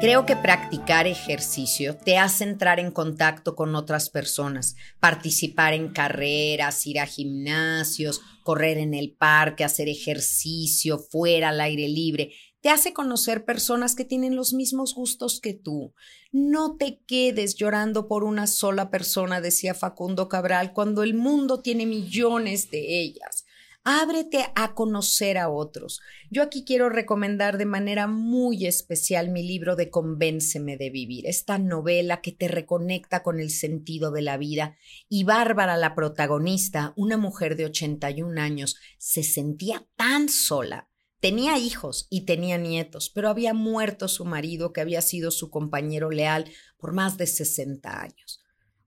Creo 0.00 0.26
que 0.26 0.36
practicar 0.36 1.08
ejercicio 1.08 1.96
te 1.96 2.18
hace 2.18 2.44
entrar 2.44 2.78
en 2.78 2.92
contacto 2.92 3.56
con 3.56 3.74
otras 3.74 4.10
personas, 4.10 4.76
participar 5.00 5.74
en 5.74 5.88
carreras, 5.88 6.86
ir 6.86 7.00
a 7.00 7.06
gimnasios, 7.06 8.20
correr 8.44 8.78
en 8.78 8.94
el 8.94 9.16
parque, 9.16 9.64
hacer 9.64 9.88
ejercicio 9.88 11.00
fuera 11.00 11.48
al 11.48 11.60
aire 11.60 11.88
libre. 11.88 12.30
Te 12.60 12.70
hace 12.70 12.92
conocer 12.92 13.44
personas 13.44 13.96
que 13.96 14.04
tienen 14.04 14.36
los 14.36 14.52
mismos 14.52 14.94
gustos 14.94 15.40
que 15.40 15.54
tú. 15.54 15.94
No 16.30 16.76
te 16.76 17.00
quedes 17.04 17.56
llorando 17.56 18.06
por 18.06 18.22
una 18.22 18.46
sola 18.46 18.90
persona, 18.90 19.40
decía 19.40 19.74
Facundo 19.74 20.28
Cabral, 20.28 20.72
cuando 20.74 21.02
el 21.02 21.14
mundo 21.14 21.60
tiene 21.60 21.86
millones 21.86 22.70
de 22.70 23.00
ellas. 23.00 23.37
Ábrete 23.84 24.46
a 24.54 24.74
conocer 24.74 25.38
a 25.38 25.48
otros. 25.48 26.00
Yo 26.30 26.42
aquí 26.42 26.64
quiero 26.64 26.90
recomendar 26.90 27.56
de 27.56 27.64
manera 27.64 28.06
muy 28.06 28.66
especial 28.66 29.30
mi 29.30 29.42
libro 29.42 29.76
de 29.76 29.88
Convénceme 29.88 30.76
de 30.76 30.90
Vivir, 30.90 31.26
esta 31.26 31.58
novela 31.58 32.20
que 32.20 32.32
te 32.32 32.48
reconecta 32.48 33.22
con 33.22 33.40
el 33.40 33.50
sentido 33.50 34.10
de 34.10 34.22
la 34.22 34.36
vida. 34.36 34.76
Y 35.08 35.24
Bárbara, 35.24 35.76
la 35.76 35.94
protagonista, 35.94 36.92
una 36.96 37.16
mujer 37.16 37.56
de 37.56 37.64
81 37.66 38.40
años, 38.40 38.76
se 38.98 39.22
sentía 39.22 39.86
tan 39.96 40.28
sola. 40.28 40.90
Tenía 41.20 41.58
hijos 41.58 42.06
y 42.10 42.26
tenía 42.26 42.58
nietos, 42.58 43.10
pero 43.12 43.28
había 43.28 43.52
muerto 43.52 44.06
su 44.06 44.24
marido, 44.24 44.72
que 44.72 44.80
había 44.80 45.02
sido 45.02 45.30
su 45.30 45.50
compañero 45.50 46.10
leal 46.10 46.44
por 46.76 46.92
más 46.92 47.16
de 47.16 47.26
60 47.26 48.02
años. 48.02 48.37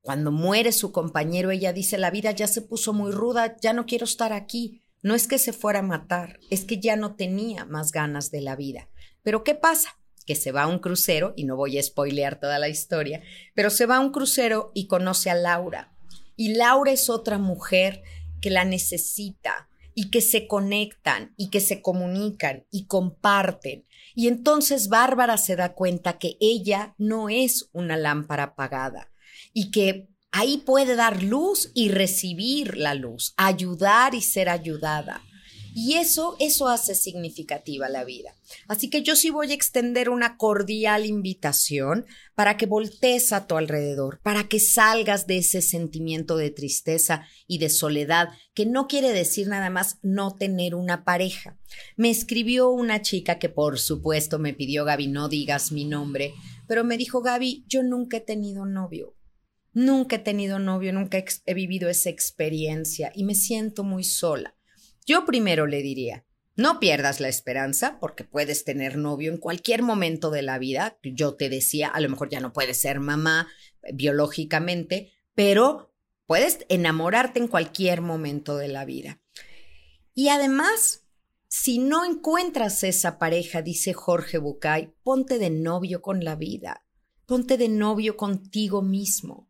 Cuando 0.02 0.32
muere 0.32 0.72
su 0.72 0.91
compañero, 0.91 1.52
ella 1.52 1.74
dice, 1.74 1.99
la 1.99 2.10
vida 2.10 2.32
ya 2.32 2.47
se 2.47 2.64
puso 2.64 2.91
muy 2.91 3.12
ruda, 3.12 3.56
ya 3.62 3.72
no 3.72 3.86
quiero 3.86 4.06
estar 4.06 4.34
aquí. 4.34 4.82
No 5.04 5.14
es 5.14 5.28
que 5.28 5.38
se 5.38 5.54
fuera 5.54 5.80
a 5.80 5.84
matar, 5.84 6.39
es 6.49 6.66
que 6.66 6.80
ya 6.80 6.95
no 6.95 7.16
tenía 7.16 7.66
más 7.66 7.91
ganas 7.91 8.32
de 8.32 8.41
la 8.41 8.56
vida. 8.56 8.89
Pero 9.22 9.43
¿qué 9.43 9.54
pasa? 9.54 9.99
Que 10.26 10.36
se 10.36 10.52
va 10.52 10.64
a 10.64 10.68
un 10.68 10.80
crucero, 10.80 11.34
y 11.36 11.43
no 11.43 11.56
voy 11.56 11.78
a 11.78 11.84
spoilear 11.84 12.39
toda 12.39 12.58
la 12.58 12.68
historia, 12.68 13.22
pero 13.54 13.70
se 13.70 13.86
va 13.86 13.97
a 13.97 13.99
un 13.99 14.12
crucero 14.12 14.72
y 14.74 14.88
conoce 14.88 15.30
a 15.30 15.36
Laura. 15.36 15.93
Y 16.36 16.56
Laura 16.56 16.91
es 16.91 17.10
otra 17.10 17.38
mujer 17.38 18.02
que 18.41 18.49
la 18.49 18.66
necesita, 18.66 19.70
y 19.93 20.10
que 20.10 20.22
se 20.22 20.47
conectan 20.47 21.34
y 21.38 21.49
que 21.49 21.60
se 21.60 21.82
comunican 21.82 22.66
y 22.72 22.86
comparten. 22.86 23.86
Y 24.16 24.30
entonces 24.30 24.88
Bárbara 24.88 25.38
se 25.38 25.56
da 25.56 25.74
cuenta 25.74 26.18
que 26.18 26.38
ella 26.39 26.95
no 26.97 27.30
es 27.30 27.70
una 27.74 27.97
lámpara 27.97 28.43
apagada 28.43 29.11
y 29.54 29.72
que 29.72 30.08
ahí 30.32 30.58
puede 30.58 30.95
dar 30.95 31.24
luz 31.24 31.72
y 31.74 31.89
recibir 31.89 32.78
la 32.78 32.93
luz, 32.95 33.34
ayudar 33.38 34.16
y 34.16 34.22
ser 34.22 34.49
ayudada. 34.49 35.22
Y 35.74 35.93
eso, 35.93 36.36
eso 36.39 36.68
hace 36.68 36.95
significativa 36.95 37.88
la 37.88 38.04
vida. 38.04 38.36
Así 38.68 38.89
que 38.89 39.04
yo 39.04 39.16
sí 39.16 39.30
voy 39.30 39.52
a 39.52 39.56
extender 39.56 40.10
una 40.10 40.36
cordial 40.36 41.06
invitación 41.06 42.06
para 42.36 42.58
que 42.58 42.66
voltees 42.66 43.32
a 43.32 43.47
tu 43.47 43.56
alrededor, 43.56 44.20
para 44.22 44.49
que 44.49 44.60
salgas 44.60 45.28
de 45.28 45.38
ese 45.38 45.62
sentimiento 45.62 46.36
de 46.36 46.52
tristeza 46.52 47.26
y 47.47 47.60
de 47.60 47.70
soledad, 47.70 48.30
que 48.54 48.66
no 48.66 48.88
quiere 48.88 49.14
decir 49.14 49.47
nada 49.47 49.70
más 49.70 49.97
no 50.02 50.36
tener 50.36 50.76
una 50.76 51.06
pareja. 51.06 51.58
Me 51.95 52.10
escribió 52.10 52.70
una 52.70 53.02
chica 53.02 53.39
que 53.39 53.47
por 53.47 53.80
supuesto 53.80 54.39
me 54.39 54.54
pidió, 54.54 54.84
Gaby, 54.84 55.08
no 55.08 55.30
digas 55.30 55.72
mi 55.72 55.86
nombre, 55.86 56.34
pero 56.68 56.84
me 56.84 56.97
dijo, 56.97 57.22
Gaby, 57.22 57.64
yo 57.68 57.82
nunca 57.82 58.18
he 58.18 58.22
tenido 58.22 58.66
novio. 58.66 59.16
Nunca 59.74 60.17
he 60.17 60.19
tenido 60.19 60.59
novio, 60.59 60.91
nunca 60.91 61.24
he 61.45 61.53
vivido 61.53 61.89
esa 61.89 62.09
experiencia 62.09 63.11
y 63.15 63.24
me 63.24 63.36
siento 63.36 63.84
muy 63.84 64.03
sola. 64.03 64.55
Yo 65.05 65.26
primero 65.26 65.65
le 65.65 65.82
diría, 65.82 66.26
no 66.55 66.80
pierdas 66.80 67.19
la 67.19 67.30
esperanza 67.30 67.97
porque 67.99 68.24
puedes 68.24 68.65
tener 68.65 68.97
novio 68.97 69.32
en 69.32 69.38
cualquier 69.38 69.82
momento 69.82 70.30
de 70.30 70.41
la 70.41 70.59
vida. 70.59 70.97
Yo 71.01 71.36
te 71.36 71.49
decía, 71.49 71.88
a 71.88 71.99
lo 72.01 72.09
mejor 72.09 72.30
ya 72.30 72.41
no 72.41 72.51
puedes 72.51 72.78
ser 72.78 72.99
mamá 72.99 73.47
eh, 73.82 73.91
biológicamente, 73.93 75.11
pero 75.34 75.93
puedes 76.28 76.59
enamorarte 76.69 77.39
en 77.39 77.47
cualquier 77.47 78.01
momento 78.01 78.57
de 78.57 78.67
la 78.67 78.84
vida. 78.86 79.22
Y 80.13 80.28
además, 80.28 81.05
si 81.47 81.80
no 81.80 82.05
encuentras 82.05 82.84
esa 82.84 83.17
pareja, 83.17 83.61
dice 83.61 83.93
Jorge 83.93 84.38
Bucay, 84.38 84.93
ponte 85.03 85.39
de 85.39 85.49
novio 85.49 86.01
con 86.01 86.24
la 86.24 86.36
vida, 86.36 86.86
ponte 87.26 87.57
de 87.57 87.69
novio 87.69 88.17
contigo 88.17 88.82
mismo. 88.82 89.49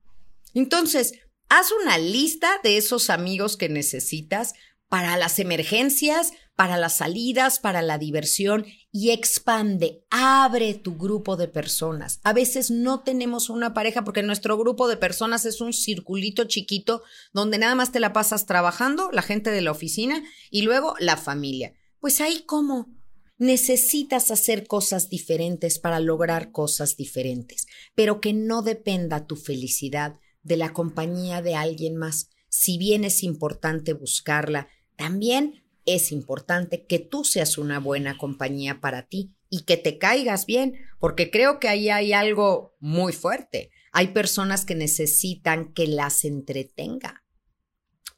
Entonces, 0.54 1.14
haz 1.50 1.72
una 1.84 1.98
lista 1.98 2.60
de 2.64 2.78
esos 2.78 3.10
amigos 3.10 3.58
que 3.58 3.70
necesitas, 3.70 4.54
para 4.92 5.16
las 5.16 5.40
emergencias, 5.40 6.34
para 6.58 6.76
las 6.76 6.98
salidas, 6.98 7.60
para 7.60 7.82
la 7.82 7.98
diversión 7.98 8.66
y 8.92 9.12
expande, 9.12 10.04
abre 10.10 10.74
tu 10.74 10.98
grupo 10.98 11.38
de 11.38 11.48
personas. 11.48 12.20
A 12.24 12.34
veces 12.34 12.72
no 12.72 13.00
tenemos 13.00 13.50
una 13.50 13.74
pareja 13.74 14.04
porque 14.04 14.22
nuestro 14.22 14.58
grupo 14.58 14.90
de 14.90 14.98
personas 14.98 15.46
es 15.46 15.62
un 15.62 15.72
circulito 15.72 16.44
chiquito 16.44 17.04
donde 17.32 17.58
nada 17.58 17.74
más 17.74 17.94
te 17.94 18.02
la 18.02 18.12
pasas 18.12 18.46
trabajando, 18.46 19.10
la 19.14 19.22
gente 19.22 19.50
de 19.50 19.62
la 19.62 19.72
oficina 19.72 20.22
y 20.50 20.64
luego 20.64 20.96
la 21.00 21.16
familia. 21.16 21.74
Pues 22.02 22.20
ahí 22.20 22.44
cómo 22.46 22.90
necesitas 23.38 24.30
hacer 24.30 24.68
cosas 24.68 25.10
diferentes 25.10 25.80
para 25.80 26.02
lograr 26.02 26.52
cosas 26.52 26.98
diferentes, 26.98 27.66
pero 27.96 28.20
que 28.20 28.34
no 28.34 28.62
dependa 28.62 29.26
tu 29.26 29.38
felicidad 29.38 30.20
de 30.44 30.58
la 30.58 30.74
compañía 30.74 31.42
de 31.42 31.56
alguien 31.56 31.96
más. 31.98 32.30
Si 32.50 32.78
bien 32.78 33.04
es 33.04 33.24
importante 33.24 33.94
buscarla, 33.94 34.68
también 34.96 35.64
es 35.86 36.12
importante 36.12 36.86
que 36.86 37.00
tú 37.00 37.24
seas 37.24 37.58
una 37.58 37.80
buena 37.80 38.18
compañía 38.18 38.80
para 38.82 39.08
ti 39.08 39.36
y 39.50 39.64
que 39.64 39.78
te 39.78 39.98
caigas 39.98 40.46
bien, 40.46 40.76
porque 41.00 41.32
creo 41.32 41.60
que 41.60 41.68
ahí 41.68 41.90
hay 41.90 42.14
algo 42.14 42.76
muy 42.80 43.14
fuerte. 43.14 43.72
Hay 43.92 44.10
personas 44.10 44.66
que 44.66 44.76
necesitan 44.76 45.74
que 45.74 45.88
las 45.88 46.24
entretenga 46.24 47.24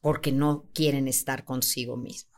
porque 0.01 0.33
no 0.33 0.69
quieren 0.73 1.07
estar 1.07 1.45
consigo 1.45 1.95
mismo. 1.95 2.33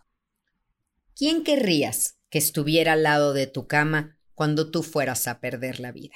¿Quién 1.15 1.43
querrías 1.43 2.19
que 2.29 2.38
estuviera 2.38 2.93
al 2.93 3.03
lado 3.03 3.33
de 3.33 3.47
tu 3.47 3.67
cama 3.67 4.19
cuando 4.36 4.69
tú 4.69 4.83
fueras 4.83 5.27
a 5.27 5.39
perder 5.39 5.79
la 5.79 5.91
vida? 5.91 6.15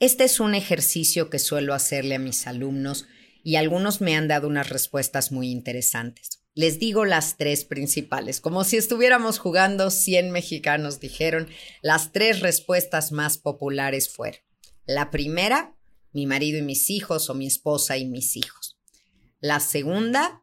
Este 0.00 0.24
es 0.24 0.40
un 0.40 0.54
ejercicio 0.54 1.30
que 1.30 1.38
suelo 1.38 1.72
hacerle 1.72 2.16
a 2.16 2.18
mis 2.18 2.46
alumnos 2.46 3.06
y 3.44 3.56
algunos 3.56 4.00
me 4.00 4.16
han 4.16 4.26
dado 4.26 4.48
unas 4.48 4.68
respuestas 4.68 5.30
muy 5.30 5.50
interesantes. 5.50 6.40
Les 6.54 6.78
digo 6.78 7.04
las 7.04 7.36
tres 7.36 7.64
principales, 7.64 8.40
como 8.40 8.64
si 8.64 8.76
estuviéramos 8.76 9.38
jugando 9.38 9.90
100 9.90 10.30
mexicanos 10.30 11.00
dijeron, 11.00 11.48
las 11.82 12.12
tres 12.12 12.40
respuestas 12.40 13.12
más 13.12 13.38
populares 13.38 14.08
fueron. 14.08 14.40
La 14.86 15.10
primera, 15.10 15.76
mi 16.12 16.26
marido 16.26 16.58
y 16.58 16.62
mis 16.62 16.90
hijos 16.90 17.30
o 17.30 17.34
mi 17.34 17.46
esposa 17.46 17.96
y 17.96 18.06
mis 18.06 18.36
hijos. 18.36 18.78
La 19.40 19.60
segunda, 19.60 20.42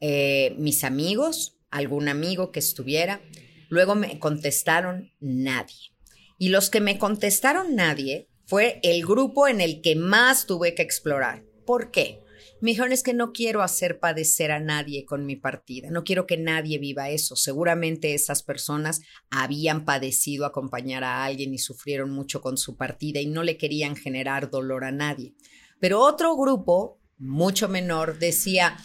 eh, 0.00 0.54
mis 0.58 0.84
amigos, 0.84 1.58
algún 1.70 2.08
amigo 2.08 2.50
que 2.50 2.60
estuviera. 2.60 3.20
Luego 3.68 3.94
me 3.94 4.18
contestaron 4.18 5.12
nadie. 5.20 5.92
Y 6.38 6.48
los 6.48 6.70
que 6.70 6.80
me 6.80 6.98
contestaron 6.98 7.74
nadie 7.74 8.28
fue 8.46 8.80
el 8.82 9.04
grupo 9.04 9.48
en 9.48 9.60
el 9.60 9.80
que 9.80 9.96
más 9.96 10.46
tuve 10.46 10.74
que 10.74 10.82
explorar. 10.82 11.42
¿Por 11.64 11.90
qué? 11.90 12.22
Me 12.62 12.70
es 12.70 13.02
que 13.02 13.12
no 13.12 13.32
quiero 13.32 13.60
hacer 13.60 13.98
padecer 13.98 14.52
a 14.52 14.60
nadie 14.60 15.04
con 15.04 15.26
mi 15.26 15.34
partida, 15.34 15.90
no 15.90 16.04
quiero 16.04 16.28
que 16.28 16.36
nadie 16.36 16.78
viva 16.78 17.10
eso. 17.10 17.34
Seguramente 17.34 18.14
esas 18.14 18.44
personas 18.44 19.00
habían 19.30 19.84
padecido 19.84 20.46
acompañar 20.46 21.02
a 21.02 21.24
alguien 21.24 21.52
y 21.52 21.58
sufrieron 21.58 22.10
mucho 22.10 22.40
con 22.40 22.56
su 22.56 22.76
partida 22.76 23.18
y 23.18 23.26
no 23.26 23.42
le 23.42 23.56
querían 23.56 23.96
generar 23.96 24.48
dolor 24.48 24.84
a 24.84 24.92
nadie. 24.92 25.34
Pero 25.80 25.98
otro 25.98 26.36
grupo, 26.36 27.00
mucho 27.18 27.68
menor, 27.68 28.20
decía, 28.20 28.76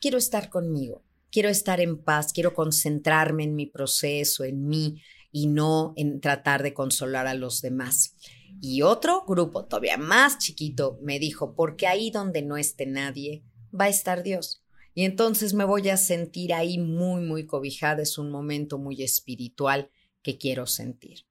quiero 0.00 0.18
estar 0.18 0.50
conmigo, 0.50 1.04
quiero 1.30 1.50
estar 1.50 1.80
en 1.80 2.02
paz, 2.02 2.32
quiero 2.32 2.52
concentrarme 2.52 3.44
en 3.44 3.54
mi 3.54 3.66
proceso, 3.66 4.42
en 4.42 4.66
mí 4.66 5.00
y 5.30 5.46
no 5.46 5.92
en 5.96 6.20
tratar 6.20 6.64
de 6.64 6.74
consolar 6.74 7.28
a 7.28 7.34
los 7.34 7.62
demás. 7.62 8.16
Y 8.60 8.82
otro 8.82 9.24
grupo, 9.26 9.64
todavía 9.64 9.96
más 9.96 10.38
chiquito, 10.38 10.98
me 11.02 11.18
dijo, 11.18 11.54
porque 11.54 11.86
ahí 11.86 12.10
donde 12.10 12.42
no 12.42 12.56
esté 12.56 12.86
nadie, 12.86 13.42
va 13.78 13.86
a 13.86 13.88
estar 13.88 14.22
Dios. 14.22 14.62
Y 14.94 15.04
entonces 15.04 15.54
me 15.54 15.64
voy 15.64 15.88
a 15.88 15.96
sentir 15.96 16.52
ahí 16.52 16.78
muy, 16.78 17.22
muy 17.22 17.46
cobijada. 17.46 18.02
Es 18.02 18.18
un 18.18 18.30
momento 18.30 18.78
muy 18.78 19.02
espiritual 19.02 19.90
que 20.22 20.36
quiero 20.36 20.66
sentir. 20.66 21.26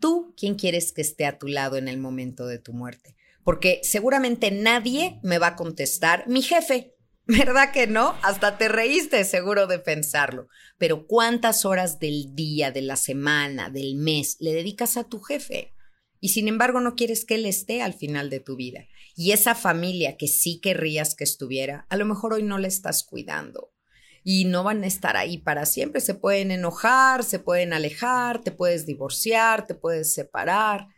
¿Tú 0.00 0.34
quién 0.36 0.56
quieres 0.56 0.92
que 0.92 1.00
esté 1.00 1.24
a 1.24 1.38
tu 1.38 1.46
lado 1.46 1.76
en 1.76 1.88
el 1.88 1.98
momento 1.98 2.46
de 2.46 2.58
tu 2.58 2.72
muerte? 2.72 3.16
Porque 3.44 3.80
seguramente 3.82 4.50
nadie 4.50 5.20
me 5.22 5.38
va 5.38 5.48
a 5.48 5.56
contestar, 5.56 6.28
mi 6.28 6.42
jefe, 6.42 6.94
¿verdad 7.26 7.72
que 7.72 7.86
no? 7.86 8.14
Hasta 8.22 8.58
te 8.58 8.68
reíste 8.68 9.24
seguro 9.24 9.66
de 9.66 9.78
pensarlo. 9.78 10.48
Pero 10.76 11.06
¿cuántas 11.06 11.64
horas 11.64 11.98
del 11.98 12.34
día, 12.34 12.70
de 12.70 12.82
la 12.82 12.96
semana, 12.96 13.70
del 13.70 13.94
mes 13.94 14.36
le 14.40 14.52
dedicas 14.52 14.96
a 14.96 15.04
tu 15.04 15.20
jefe? 15.20 15.73
Y 16.24 16.30
sin 16.30 16.48
embargo 16.48 16.80
no 16.80 16.94
quieres 16.94 17.26
que 17.26 17.34
él 17.34 17.44
esté 17.44 17.82
al 17.82 17.92
final 17.92 18.30
de 18.30 18.40
tu 18.40 18.56
vida. 18.56 18.88
Y 19.14 19.32
esa 19.32 19.54
familia 19.54 20.16
que 20.16 20.26
sí 20.26 20.58
querrías 20.58 21.14
que 21.14 21.22
estuviera, 21.22 21.86
a 21.90 21.98
lo 21.98 22.06
mejor 22.06 22.32
hoy 22.32 22.42
no 22.42 22.56
la 22.56 22.66
estás 22.66 23.02
cuidando 23.02 23.74
y 24.22 24.46
no 24.46 24.64
van 24.64 24.84
a 24.84 24.86
estar 24.86 25.18
ahí 25.18 25.36
para 25.36 25.66
siempre. 25.66 26.00
Se 26.00 26.14
pueden 26.14 26.50
enojar, 26.50 27.24
se 27.24 27.40
pueden 27.40 27.74
alejar, 27.74 28.40
te 28.40 28.52
puedes 28.52 28.86
divorciar, 28.86 29.66
te 29.66 29.74
puedes 29.74 30.14
separar. 30.14 30.88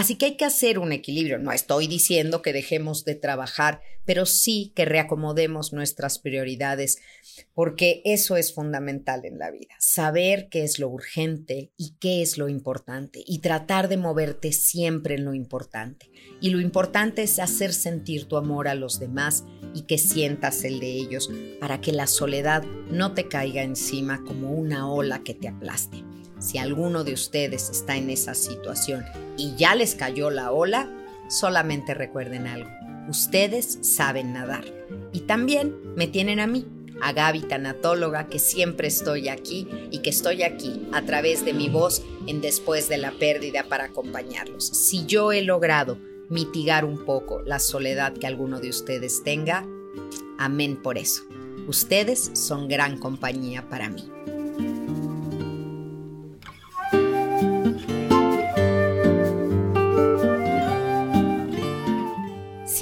Así 0.00 0.14
que 0.14 0.24
hay 0.24 0.36
que 0.38 0.46
hacer 0.46 0.78
un 0.78 0.92
equilibrio. 0.92 1.38
No 1.38 1.52
estoy 1.52 1.86
diciendo 1.86 2.40
que 2.40 2.54
dejemos 2.54 3.04
de 3.04 3.16
trabajar, 3.16 3.82
pero 4.06 4.24
sí 4.24 4.72
que 4.74 4.86
reacomodemos 4.86 5.74
nuestras 5.74 6.18
prioridades, 6.18 6.96
porque 7.52 8.00
eso 8.06 8.38
es 8.38 8.54
fundamental 8.54 9.26
en 9.26 9.38
la 9.38 9.50
vida. 9.50 9.74
Saber 9.78 10.48
qué 10.48 10.64
es 10.64 10.78
lo 10.78 10.88
urgente 10.88 11.70
y 11.76 11.96
qué 12.00 12.22
es 12.22 12.38
lo 12.38 12.48
importante 12.48 13.22
y 13.26 13.40
tratar 13.40 13.88
de 13.90 13.98
moverte 13.98 14.52
siempre 14.52 15.16
en 15.16 15.26
lo 15.26 15.34
importante. 15.34 16.10
Y 16.40 16.48
lo 16.48 16.62
importante 16.62 17.22
es 17.22 17.38
hacer 17.38 17.74
sentir 17.74 18.24
tu 18.24 18.38
amor 18.38 18.68
a 18.68 18.74
los 18.74 19.00
demás 19.00 19.44
y 19.74 19.82
que 19.82 19.98
sientas 19.98 20.64
el 20.64 20.80
de 20.80 20.92
ellos 20.92 21.30
para 21.60 21.82
que 21.82 21.92
la 21.92 22.06
soledad 22.06 22.62
no 22.90 23.12
te 23.12 23.28
caiga 23.28 23.62
encima 23.62 24.24
como 24.24 24.50
una 24.50 24.90
ola 24.90 25.22
que 25.22 25.34
te 25.34 25.48
aplaste. 25.48 26.02
Si 26.40 26.58
alguno 26.58 27.04
de 27.04 27.12
ustedes 27.12 27.68
está 27.70 27.96
en 27.96 28.10
esa 28.10 28.34
situación 28.34 29.04
y 29.36 29.54
ya 29.56 29.74
les 29.74 29.94
cayó 29.94 30.30
la 30.30 30.50
ola, 30.52 30.90
solamente 31.28 31.94
recuerden 31.94 32.46
algo. 32.46 32.70
Ustedes 33.08 33.78
saben 33.82 34.32
nadar. 34.32 34.64
Y 35.12 35.20
también 35.20 35.76
me 35.96 36.06
tienen 36.06 36.40
a 36.40 36.46
mí, 36.46 36.66
a 37.02 37.12
Gaby 37.12 37.42
Tanatóloga, 37.42 38.28
que 38.28 38.38
siempre 38.38 38.88
estoy 38.88 39.28
aquí 39.28 39.68
y 39.90 39.98
que 39.98 40.10
estoy 40.10 40.42
aquí 40.42 40.88
a 40.92 41.02
través 41.02 41.44
de 41.44 41.52
mi 41.52 41.68
voz 41.68 42.02
en 42.26 42.40
Después 42.40 42.88
de 42.88 42.98
la 42.98 43.12
Pérdida 43.12 43.64
para 43.68 43.84
acompañarlos. 43.84 44.66
Si 44.66 45.04
yo 45.06 45.32
he 45.32 45.42
logrado 45.42 45.98
mitigar 46.30 46.84
un 46.84 47.04
poco 47.04 47.42
la 47.42 47.58
soledad 47.58 48.14
que 48.14 48.26
alguno 48.26 48.60
de 48.60 48.70
ustedes 48.70 49.22
tenga, 49.24 49.66
amén 50.38 50.80
por 50.82 50.96
eso. 50.96 51.24
Ustedes 51.66 52.30
son 52.34 52.68
gran 52.68 52.98
compañía 52.98 53.68
para 53.68 53.90
mí. 53.90 54.10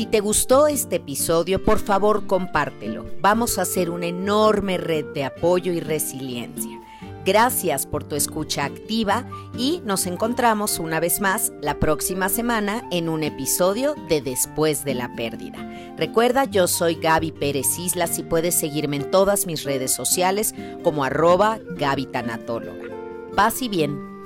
Te 0.06 0.20
gustó 0.20 0.68
este 0.68 0.96
episodio, 0.96 1.62
por 1.62 1.78
favor 1.78 2.26
compártelo. 2.26 3.06
Vamos 3.20 3.58
a 3.58 3.62
hacer 3.62 3.90
una 3.90 4.06
enorme 4.06 4.78
red 4.78 5.06
de 5.14 5.24
apoyo 5.24 5.72
y 5.72 5.80
resiliencia. 5.80 6.80
Gracias 7.24 7.84
por 7.86 8.04
tu 8.04 8.16
escucha 8.16 8.64
activa 8.64 9.26
y 9.56 9.82
nos 9.84 10.06
encontramos 10.06 10.78
una 10.78 10.98
vez 10.98 11.20
más 11.20 11.52
la 11.60 11.78
próxima 11.78 12.30
semana 12.30 12.88
en 12.90 13.08
un 13.08 13.22
episodio 13.22 13.94
de 14.08 14.22
Después 14.22 14.84
de 14.84 14.94
la 14.94 15.14
Pérdida. 15.14 15.58
Recuerda, 15.98 16.44
yo 16.44 16.66
soy 16.66 16.94
Gaby 16.94 17.32
Pérez 17.32 17.78
Islas 17.78 18.18
y 18.18 18.22
puedes 18.22 18.54
seguirme 18.54 18.96
en 18.96 19.10
todas 19.10 19.46
mis 19.46 19.64
redes 19.64 19.92
sociales 19.92 20.54
como 20.82 21.04
arroba 21.04 21.58
Gaby. 21.76 22.08
Paz 23.36 23.60
y 23.60 23.68
bien. 23.68 24.17